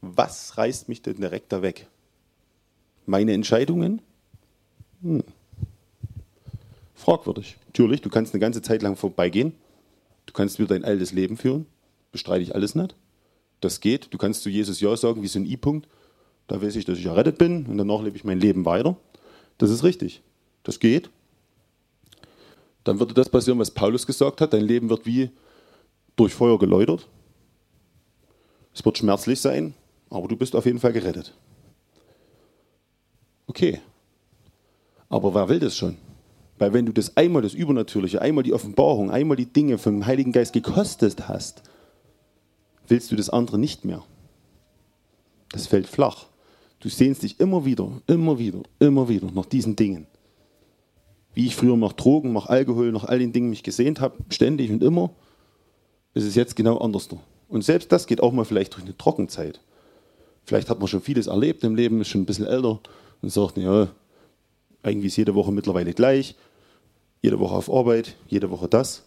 [0.00, 1.88] was reißt mich denn direkt da weg?
[3.06, 4.02] Meine Entscheidungen?
[5.02, 5.22] Hm.
[6.96, 7.56] Fragwürdig.
[7.66, 9.52] Natürlich, du kannst eine ganze Zeit lang vorbeigehen.
[10.24, 11.66] Du kannst wieder dein altes Leben führen.
[12.10, 12.96] Bestreite ich alles nicht.
[13.60, 14.12] Das geht.
[14.12, 15.88] Du kannst zu Jesus Ja sagen, wie so ein I-Punkt.
[16.48, 18.96] Da weiß ich, dass ich errettet bin und danach lebe ich mein Leben weiter.
[19.58, 20.22] Das ist richtig.
[20.62, 21.10] Das geht.
[22.84, 24.52] Dann würde das passieren, was Paulus gesagt hat.
[24.52, 25.30] Dein Leben wird wie
[26.16, 27.08] durch Feuer geläutert.
[28.72, 29.74] Es wird schmerzlich sein,
[30.08, 31.34] aber du bist auf jeden Fall gerettet.
[33.46, 33.80] Okay.
[35.08, 35.96] Aber wer will das schon?
[36.58, 40.32] Weil wenn du das einmal, das Übernatürliche, einmal die Offenbarung, einmal die Dinge vom Heiligen
[40.32, 41.62] Geist gekostet hast,
[42.88, 44.02] willst du das andere nicht mehr.
[45.50, 46.26] Das fällt flach.
[46.80, 50.06] Du sehnst dich immer wieder, immer wieder, immer wieder nach diesen Dingen.
[51.34, 54.70] Wie ich früher nach Drogen, nach Alkohol, nach all den Dingen mich gesehnt habe, ständig
[54.70, 55.10] und immer,
[56.14, 57.20] ist es jetzt genau andersrum.
[57.48, 59.60] Und selbst das geht auch mal vielleicht durch eine Trockenzeit.
[60.44, 62.80] Vielleicht hat man schon vieles erlebt im Leben, ist schon ein bisschen älter
[63.20, 63.88] und sagt, ja,
[64.82, 66.36] irgendwie ist jede Woche mittlerweile gleich,
[67.26, 69.02] jede Woche auf Arbeit, jede Woche das.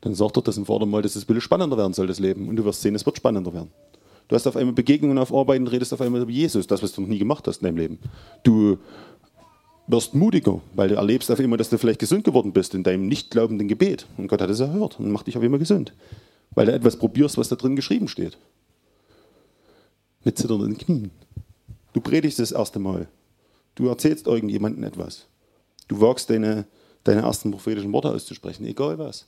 [0.00, 2.48] Dann sagt er das im Vordermal, dass es ein bisschen spannender werden soll, das Leben.
[2.48, 3.70] Und du wirst sehen, es wird spannender werden.
[4.26, 6.92] Du hast auf einmal Begegnungen auf Arbeit und redest auf einmal über Jesus, das, was
[6.92, 7.98] du noch nie gemacht hast in deinem Leben.
[8.42, 8.78] Du
[9.86, 13.06] wirst mutiger, weil du erlebst auf einmal, dass du vielleicht gesund geworden bist in deinem
[13.06, 14.06] nicht glaubenden Gebet.
[14.16, 15.92] Und Gott hat es erhört und macht dich auf einmal gesund.
[16.52, 18.38] Weil du etwas probierst, was da drin geschrieben steht.
[20.24, 21.12] Mit zitternden Knien.
[21.92, 23.06] Du predigst das erste Mal.
[23.76, 25.26] Du erzählst irgendjemandem etwas.
[25.86, 26.66] Du wagst deine,
[27.04, 29.26] deine ersten prophetischen Worte auszusprechen, egal was.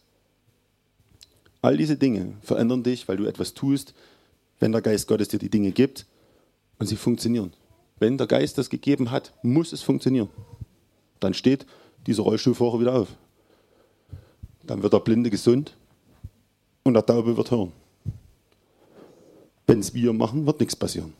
[1.60, 3.94] All diese Dinge verändern dich, weil du etwas tust,
[4.58, 6.06] wenn der Geist Gottes dir die Dinge gibt
[6.78, 7.52] und sie funktionieren.
[7.98, 10.28] Wenn der Geist das gegeben hat, muss es funktionieren.
[11.20, 11.66] Dann steht
[12.06, 13.08] dieser Rollstuhlfahrer wieder auf.
[14.64, 15.76] Dann wird der Blinde gesund
[16.82, 17.72] und der Taube wird hören.
[19.66, 21.12] Wenn es wir machen, wird nichts passieren.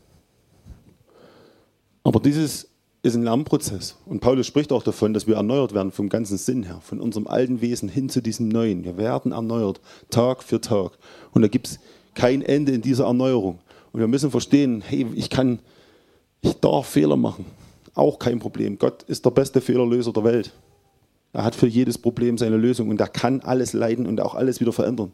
[2.03, 2.67] Aber dieses
[3.03, 3.97] ist ein Lernprozess.
[4.05, 7.27] Und Paulus spricht auch davon, dass wir erneuert werden vom ganzen Sinn her, von unserem
[7.27, 8.85] alten Wesen hin zu diesem neuen.
[8.85, 10.93] Wir werden erneuert, Tag für Tag.
[11.33, 11.79] Und da gibt es
[12.15, 13.59] kein Ende in dieser Erneuerung.
[13.91, 15.59] Und wir müssen verstehen, hey, ich kann,
[16.41, 17.45] ich darf Fehler machen.
[17.93, 18.79] Auch kein Problem.
[18.79, 20.53] Gott ist der beste Fehlerlöser der Welt.
[21.33, 24.61] Er hat für jedes Problem seine Lösung und er kann alles leiden und auch alles
[24.61, 25.11] wieder verändern.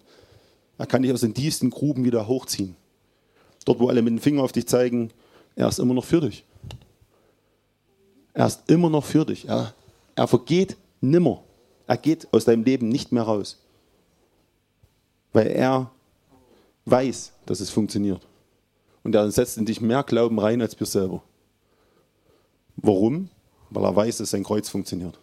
[0.78, 2.76] Er kann dich aus den tiefsten Gruben wieder hochziehen.
[3.66, 5.10] Dort, wo alle mit dem Finger auf dich zeigen,
[5.56, 6.46] er ist immer noch für dich.
[8.34, 9.48] Er ist immer noch für dich.
[9.48, 9.74] Er,
[10.16, 11.44] er vergeht nimmer.
[11.88, 13.58] Er geht aus deinem Leben nicht mehr raus.
[15.34, 15.92] Weil er
[16.86, 18.22] weiß, dass es funktioniert.
[19.04, 21.24] Und er setzt in dich mehr Glauben rein als wir selber.
[22.78, 23.30] Warum?
[23.70, 25.20] Weil er weiß, dass sein Kreuz funktioniert.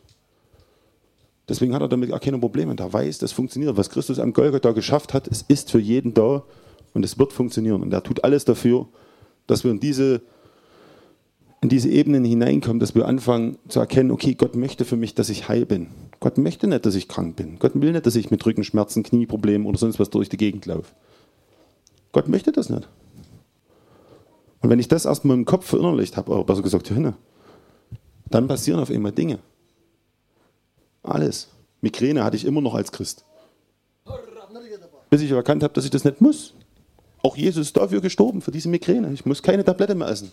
[1.49, 2.75] Deswegen hat er damit auch keine Probleme.
[2.77, 3.77] Er weiß, das funktioniert.
[3.77, 6.43] Was Christus am Golgatha geschafft hat, es ist für jeden da
[6.95, 7.83] und es wird funktionieren.
[7.83, 8.89] Und er tut alles dafür,
[9.47, 10.23] dass wir in diese
[11.67, 15.31] in diese Ebenen hineinkommen, dass wir anfangen zu erkennen, okay, Gott möchte für mich, dass
[15.31, 15.89] ich heil bin.
[16.21, 17.59] Gott möchte nicht, dass ich krank bin.
[17.59, 20.95] Gott will nicht, dass ich mit Rückenschmerzen, Knieproblemen oder sonst was durch die Gegend laufe.
[22.13, 22.89] Gott möchte das nicht.
[24.61, 27.15] Und wenn ich das erstmal im Kopf verinnerlicht habe, oder besser gesagt, hinne,
[28.31, 29.41] dann passieren auf einmal Dinge.
[31.03, 31.49] Alles.
[31.81, 33.25] Migräne hatte ich immer noch als Christ.
[35.11, 36.55] Bis ich erkannt habe, dass ich das nicht muss.
[37.25, 39.13] Auch Jesus ist dafür gestorben, für diese Migräne.
[39.13, 40.31] Ich muss keine Tablette mehr essen.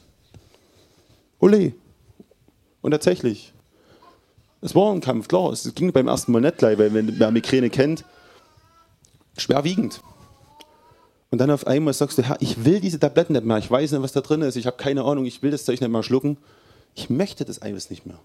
[1.44, 1.74] Ole.
[2.82, 3.54] Und tatsächlich,
[4.62, 5.52] es war ein Kampf, klar.
[5.52, 8.06] Es ging beim ersten Mal nicht gleich, weil wenn wer Migräne kennt,
[9.38, 10.02] schwerwiegend.
[11.32, 13.58] Und dann auf einmal sagst du, Herr, ich will diese Tabletten nicht mehr.
[13.58, 14.56] Ich weiß nicht, was da drin ist.
[14.56, 15.26] Ich habe keine Ahnung.
[15.26, 16.38] Ich will das Zeug nicht mehr schlucken.
[16.96, 18.20] Ich möchte das alles nicht mehr.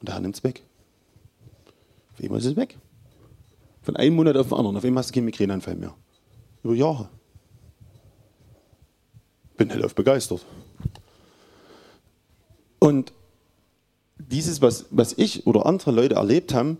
[0.00, 0.62] Und der Herr nimmt es weg.
[2.14, 2.78] Auf einmal ist es weg.
[3.82, 4.76] Von einem Monat auf den anderen.
[4.78, 5.94] Auf einmal hast du keinen Migräneanfall mehr.
[6.62, 7.10] Über Jahre.
[9.58, 10.46] Bin hellauf begeistert.
[12.78, 13.12] Und
[14.18, 16.78] dieses, was, was ich oder andere Leute erlebt haben,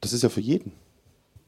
[0.00, 0.72] das ist ja für jeden.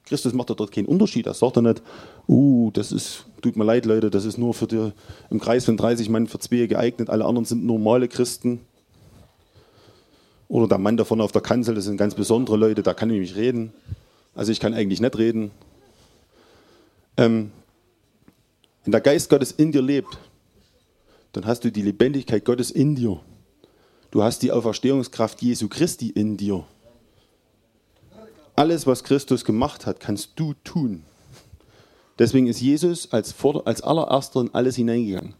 [0.06, 1.26] Christus macht ja dort keinen Unterschied.
[1.26, 1.82] Er sagt ja nicht,
[2.28, 4.92] uh, das ist, tut mir leid, Leute, das ist nur für die,
[5.30, 8.60] im Kreis von 30 Mann für zwei geeignet, alle anderen sind normale Christen.
[10.48, 13.10] Oder der Mann da vorne auf der Kanzel, das sind ganz besondere Leute, da kann
[13.10, 13.72] ich nicht reden.
[14.34, 15.50] Also ich kann eigentlich nicht reden.
[17.16, 17.50] Ähm,
[18.84, 20.18] wenn der Geist Gottes in dir lebt,
[21.34, 23.20] dann hast du die Lebendigkeit Gottes in dir.
[24.12, 26.64] Du hast die Auferstehungskraft Jesu Christi in dir.
[28.54, 31.02] Alles, was Christus gemacht hat, kannst du tun.
[32.20, 35.34] Deswegen ist Jesus als, als allererster in alles hineingegangen.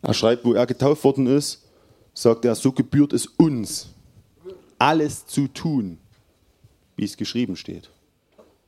[0.00, 1.64] Er schreibt, wo er getauft worden ist,
[2.14, 3.88] sagt er, so gebührt es uns,
[4.78, 5.98] alles zu tun,
[6.96, 7.90] wie es geschrieben steht.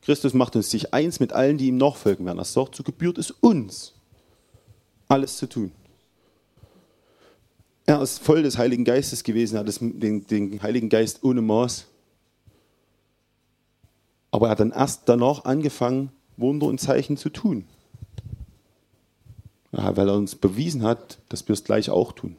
[0.03, 2.39] Christus macht uns sich eins mit allen, die ihm nachfolgen werden.
[2.39, 3.95] Er sagt, so gebührt es uns,
[5.09, 5.73] alles zu tun.
[7.91, 11.86] Er ist voll des Heiligen Geistes gewesen, hat den, den Heiligen Geist ohne Maß.
[14.30, 17.64] Aber er hat dann erst danach angefangen, Wunder und Zeichen zu tun.
[19.72, 22.36] Ja, weil er uns bewiesen hat, dass wir es gleich auch tun.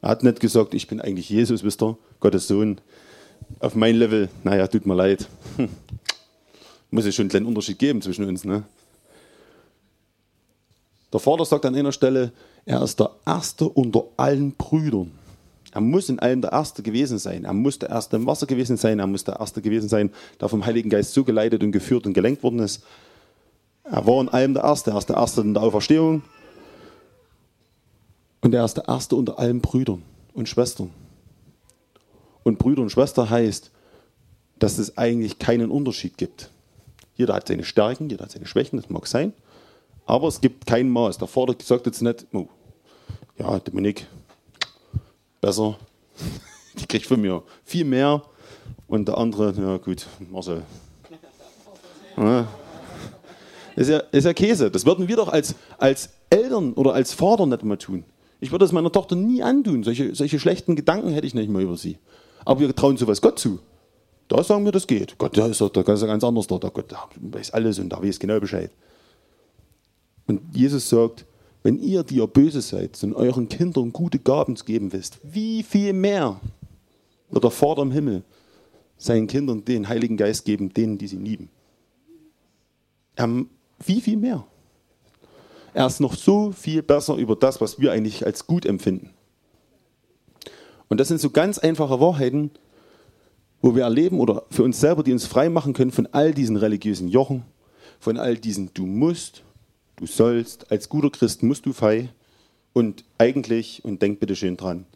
[0.00, 2.80] Er hat nicht gesagt, ich bin eigentlich Jesus, wisst ihr, Gottes Sohn.
[3.58, 5.28] Auf mein Level, naja, tut mir leid.
[6.90, 8.44] Muss es schon einen kleinen Unterschied geben zwischen uns.
[8.46, 8.62] Ne?
[11.14, 12.32] Der Vater sagt an einer Stelle,
[12.66, 15.12] er ist der Erste unter allen Brüdern.
[15.70, 17.44] Er muss in allem der Erste gewesen sein.
[17.44, 18.98] Er muss der Erste im Wasser gewesen sein.
[18.98, 20.10] Er muss der Erste gewesen sein,
[20.40, 22.82] der vom Heiligen Geist so geleitet und geführt und gelenkt worden ist.
[23.84, 24.90] Er war in allem der Erste.
[24.90, 26.24] Er ist der Erste in der Auferstehung.
[28.40, 30.02] Und er ist der Erste unter allen Brüdern
[30.32, 30.90] und Schwestern.
[32.42, 33.70] Und Brüder und Schwester heißt,
[34.58, 36.50] dass es eigentlich keinen Unterschied gibt.
[37.14, 39.32] Jeder hat seine Stärken, jeder hat seine Schwächen, das mag sein.
[40.06, 41.18] Aber es gibt kein Maß.
[41.18, 42.48] Der Vater sagt jetzt nicht, oh,
[43.38, 44.06] ja, Dominik,
[45.40, 45.78] besser,
[46.78, 48.22] die kriegt von mir viel mehr.
[48.86, 50.62] Und der andere, ja gut, Marcel.
[52.16, 52.46] Ja.
[53.76, 54.70] Ist ja, ist ja Käse.
[54.70, 58.04] Das würden wir doch als, als Eltern oder als Vater nicht mal tun.
[58.40, 59.82] Ich würde es meiner Tochter nie antun.
[59.82, 61.98] Solche, solche schlechten Gedanken hätte ich nicht mehr über sie.
[62.44, 63.58] Aber wir trauen sowas Gott zu.
[64.28, 65.18] Da sagen wir, das geht.
[65.18, 66.46] Gott, der ist doch ganz anders.
[66.46, 68.70] Der Gott der weiß alles und der weiß genau Bescheid.
[70.26, 71.26] Und Jesus sagt,
[71.62, 75.92] wenn ihr, die ihr böse seid, und euren Kindern gute Gaben geben wisst, wie viel
[75.92, 76.40] mehr
[77.30, 78.22] wird der Vater im Himmel
[78.96, 81.48] seinen Kindern den Heiligen Geist geben, denen, die sie lieben.
[83.16, 83.28] Er,
[83.84, 84.44] wie viel mehr?
[85.72, 89.10] Er ist noch so viel besser über das, was wir eigentlich als gut empfinden.
[90.88, 92.50] Und das sind so ganz einfache Wahrheiten,
[93.60, 96.56] wo wir erleben oder für uns selber, die uns frei machen können von all diesen
[96.56, 97.42] religiösen Jochen,
[97.98, 99.42] von all diesen Du musst,
[99.96, 102.08] du sollst, als guter Christ musst du frei
[102.72, 104.86] und eigentlich, und denk bitte schön dran,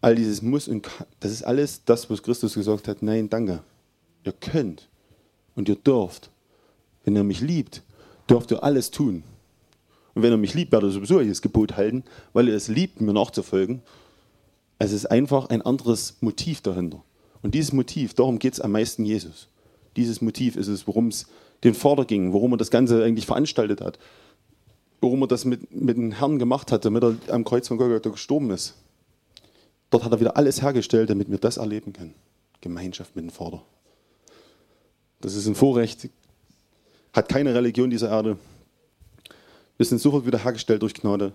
[0.00, 0.88] all dieses Muss und
[1.20, 3.62] das ist alles das, was Christus gesagt hat, nein, danke.
[4.24, 4.88] Ihr könnt
[5.54, 6.30] und ihr dürft.
[7.04, 7.82] Wenn ihr mich liebt,
[8.28, 9.22] dürft ihr alles tun.
[10.14, 13.00] Und wenn ihr mich liebt, werdet ihr sowieso dieses Gebot halten, weil ihr es liebt,
[13.00, 13.82] mir nachzufolgen.
[14.78, 17.02] Es ist einfach ein anderes Motiv dahinter.
[17.42, 19.48] Und dieses Motiv, darum geht es am meisten Jesus.
[19.96, 21.26] Dieses Motiv ist es, worum es
[21.64, 23.98] den Vater ging, warum er das Ganze eigentlich veranstaltet hat,
[25.00, 28.10] warum er das mit, mit dem Herrn gemacht hat, damit er am Kreuz von Golgatha
[28.10, 28.74] gestorben ist.
[29.90, 32.14] Dort hat er wieder alles hergestellt, damit wir das erleben können.
[32.60, 33.62] Gemeinschaft mit dem Vater.
[35.20, 36.08] Das ist ein Vorrecht,
[37.12, 38.36] hat keine Religion dieser Erde.
[39.76, 41.32] Wir sind sofort wieder hergestellt durch Gnade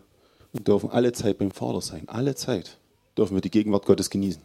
[0.53, 2.07] und dürfen alle Zeit beim Vater sein.
[2.07, 2.77] Alle Zeit
[3.17, 4.41] dürfen wir die Gegenwart Gottes genießen.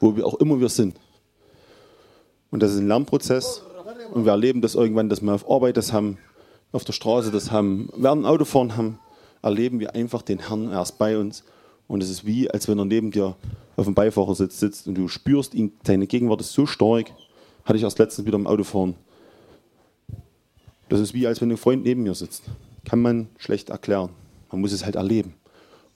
[0.00, 0.96] Wo wir auch immer wir sind.
[2.50, 3.62] Und das ist ein Lernprozess.
[4.12, 6.18] Und wir erleben das irgendwann, dass wir auf Arbeit das haben,
[6.72, 8.98] auf der Straße das haben, während dem Autofahren haben,
[9.42, 11.44] erleben wir einfach den Herrn erst bei uns.
[11.88, 13.36] Und es ist wie, als wenn er neben dir
[13.76, 17.12] auf dem Beifahrersitz sitzt und du spürst ihn, seine Gegenwart ist so stark.
[17.64, 18.94] Hatte ich erst letztens wieder im Autofahren.
[20.88, 22.44] Das ist wie, als wenn ein Freund neben mir sitzt
[22.86, 24.10] kann man schlecht erklären.
[24.50, 25.34] Man muss es halt erleben.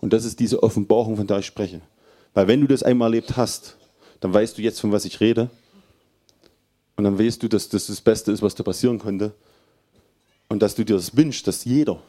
[0.01, 1.81] Und das ist diese Offenbarung, von der ich spreche.
[2.35, 3.77] Weil wenn du das einmal erlebt hast,
[4.19, 5.49] dann weißt du jetzt, von was ich rede.
[6.97, 9.33] Und dann weißt du, dass das das Beste ist, was dir passieren konnte.
[10.49, 12.03] Und dass du dir das wünschst, dass jeder,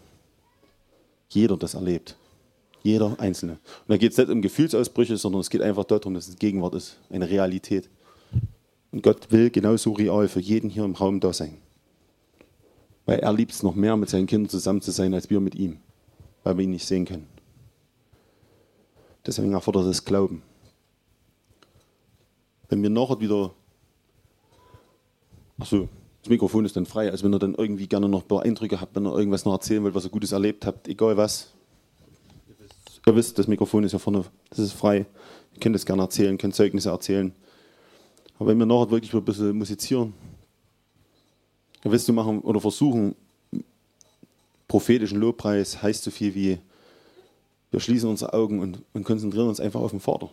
[1.29, 2.15] jeder das erlebt.
[2.83, 3.53] Jeder Einzelne.
[3.53, 6.73] Und da geht es nicht um Gefühlsausbrüche, sondern es geht einfach darum, dass es Gegenwart
[6.73, 7.89] ist, eine Realität.
[8.91, 11.57] Und Gott will genauso real für jeden hier im Raum da sein.
[13.05, 15.55] Weil er liebt es noch mehr, mit seinen Kindern zusammen zu sein, als wir mit
[15.55, 15.77] ihm,
[16.43, 17.27] weil wir ihn nicht sehen können.
[19.25, 20.41] Deswegen erfordert es Glauben.
[22.69, 23.53] Wenn wir nachher wieder,
[25.61, 25.87] achso,
[26.21, 28.81] das Mikrofon ist dann frei, also wenn ihr dann irgendwie gerne noch ein paar Eindrücke
[28.81, 31.47] habt, wenn ihr irgendwas noch erzählen wollt, was ihr Gutes erlebt habt, egal was.
[33.07, 35.05] Ihr wisst, das Mikrofon ist ja vorne, das ist frei.
[35.53, 37.33] Ihr könnt es gerne erzählen, könnt Zeugnisse erzählen.
[38.37, 40.13] Aber wenn wir nachher wirklich ein bisschen musizieren,
[41.83, 43.15] willst du machen oder versuchen,
[44.67, 46.59] prophetischen Lobpreis heißt so viel wie,
[47.71, 50.29] wir schließen unsere Augen und, und konzentrieren uns einfach auf den Vater.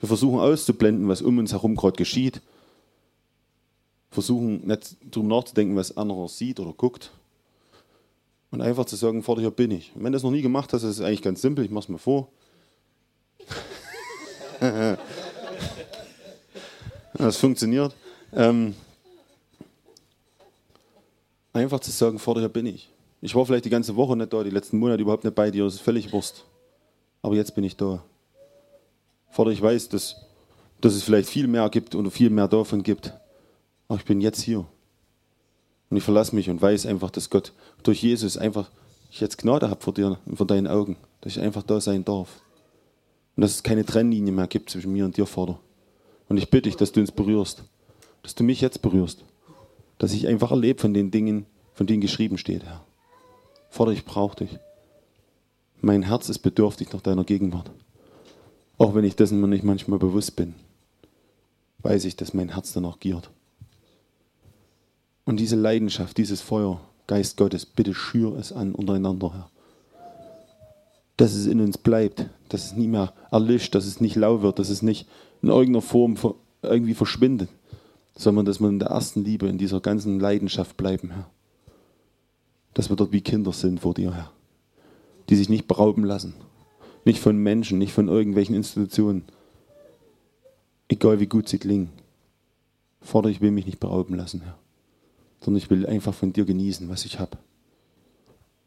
[0.00, 2.42] Wir versuchen auszublenden, was um uns herum gerade geschieht.
[4.12, 7.10] Versuchen nicht darüber nachzudenken, was anderer sieht oder guckt.
[8.50, 9.90] Und einfach zu sagen, vor dir bin ich.
[9.96, 11.64] Und wenn du das noch nie gemacht hast, ist es eigentlich ganz simpel.
[11.64, 12.28] Ich mache es mal vor.
[17.14, 17.94] das funktioniert.
[18.34, 18.74] Ähm,
[21.54, 22.90] einfach zu sagen, vor dir bin ich.
[23.22, 25.64] Ich war vielleicht die ganze Woche nicht da, die letzten Monate überhaupt nicht bei dir,
[25.64, 26.44] das ist völlig Wurst.
[27.22, 28.02] Aber jetzt bin ich da.
[29.30, 30.16] Vater, ich weiß, dass,
[30.82, 33.14] dass es vielleicht viel mehr gibt und viel mehr davon gibt.
[33.92, 34.64] Aber ich bin jetzt hier.
[35.90, 38.70] Und ich verlasse mich und weiß einfach, dass Gott durch Jesus einfach
[39.10, 42.02] ich jetzt Gnade habe vor dir und vor deinen Augen, dass ich einfach da sein
[42.02, 42.40] darf.
[43.36, 45.60] Und dass es keine Trennlinie mehr gibt zwischen mir und dir, Vater.
[46.30, 47.64] Und ich bitte dich, dass du uns berührst.
[48.22, 49.24] Dass du mich jetzt berührst.
[49.98, 52.86] Dass ich einfach erlebe von den Dingen, von denen geschrieben steht, Herr.
[53.68, 54.58] Vater, ich brauche dich.
[55.82, 57.70] Mein Herz ist bedürftig nach deiner Gegenwart.
[58.78, 60.54] Auch wenn ich dessen mir nicht manchmal bewusst bin,
[61.80, 63.28] weiß ich, dass mein Herz danach giert.
[65.24, 69.50] Und diese Leidenschaft, dieses Feuer, Geist Gottes, bitte schür es an untereinander, Herr.
[71.16, 74.58] Dass es in uns bleibt, dass es nie mehr erlischt, dass es nicht lau wird,
[74.58, 75.06] dass es nicht
[75.42, 76.16] in irgendeiner Form
[76.62, 77.48] irgendwie verschwindet,
[78.16, 81.30] sondern dass wir in der ersten Liebe, in dieser ganzen Leidenschaft bleiben, Herr.
[82.74, 84.32] Dass wir dort wie Kinder sind vor dir, Herr,
[85.28, 86.34] die sich nicht berauben lassen.
[87.04, 89.24] Nicht von Menschen, nicht von irgendwelchen Institutionen.
[90.88, 91.90] Egal wie gut sie klingen.
[93.00, 94.61] Vater, ich will mich nicht berauben lassen, Herr.
[95.42, 97.36] Sondern ich will einfach von dir genießen, was ich habe.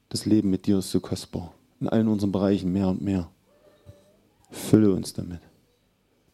[0.09, 1.53] Das Leben mit dir ist so kostbar.
[1.79, 3.29] In allen unseren Bereichen mehr und mehr.
[4.51, 5.41] Fülle uns damit.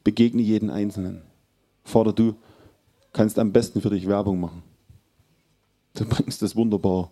[0.03, 1.21] Begegne jeden Einzelnen.
[1.83, 2.35] Vater, du
[3.13, 4.63] kannst am besten für dich Werbung machen.
[5.93, 7.11] Du bringst das wunderbar.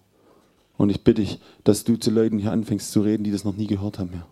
[0.78, 3.56] Und ich bitte dich, dass du zu Leuten hier anfängst zu reden, die das noch
[3.56, 4.12] nie gehört haben.
[4.12, 4.28] Herr.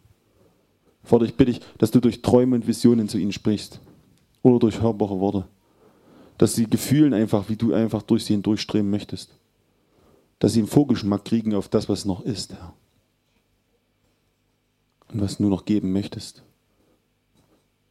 [1.04, 3.80] Vater, ich bitte dich, dass du durch Träume und Visionen zu ihnen sprichst.
[4.44, 5.48] Oder durch hörbare Worte.
[6.38, 9.36] Dass sie gefühlen einfach, wie du einfach durch sie hindurchströmen möchtest.
[10.40, 12.74] Dass sie einen Vorgeschmack kriegen auf das, was noch ist, Herr.
[15.12, 16.44] Und was du noch geben möchtest.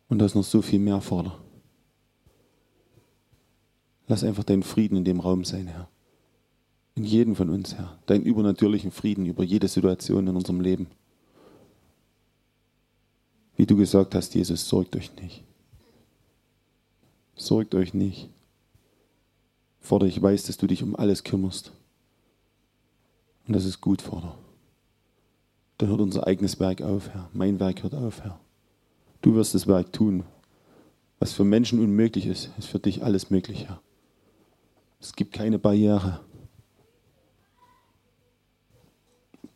[0.09, 1.39] Und da ist noch so viel mehr, Vater.
[4.09, 5.89] Lass einfach deinen Frieden in dem Raum sein, Herr.
[6.95, 7.99] In jedem von uns, Herr.
[8.07, 10.87] Deinen übernatürlichen Frieden über jede Situation in unserem Leben.
[13.57, 15.43] Wie du gesagt hast, Jesus, sorgt euch nicht.
[17.35, 18.31] Sorgt euch nicht.
[19.87, 21.71] Vater, ich weiß, dass du dich um alles kümmerst.
[23.47, 24.37] Und das ist gut, Vater.
[25.79, 27.31] Da hört unser eigenes Werk auf, Herr.
[27.33, 28.41] Mein Werk hört auf, Herr.
[29.23, 30.25] Du wirst das Werk tun.
[31.21, 33.81] Was für Menschen unmöglich ist, ist für dich alles möglich, Herr.
[35.01, 36.21] Es gibt keine Barriere.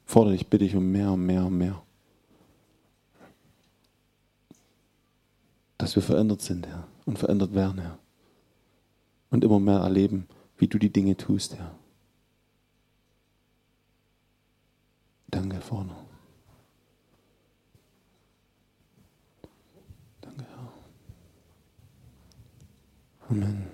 [0.05, 1.83] Vater, ich bitte dich um mehr, mehr, mehr.
[5.77, 7.99] dass wir verändert sind, Herr, und verändert werden, Herr.
[9.31, 10.27] Und immer mehr erleben,
[10.57, 11.75] wie du die Dinge tust, Herr.
[15.29, 15.97] Danke, Vater.
[20.21, 20.73] Danke, Herr.
[23.29, 23.70] Amen.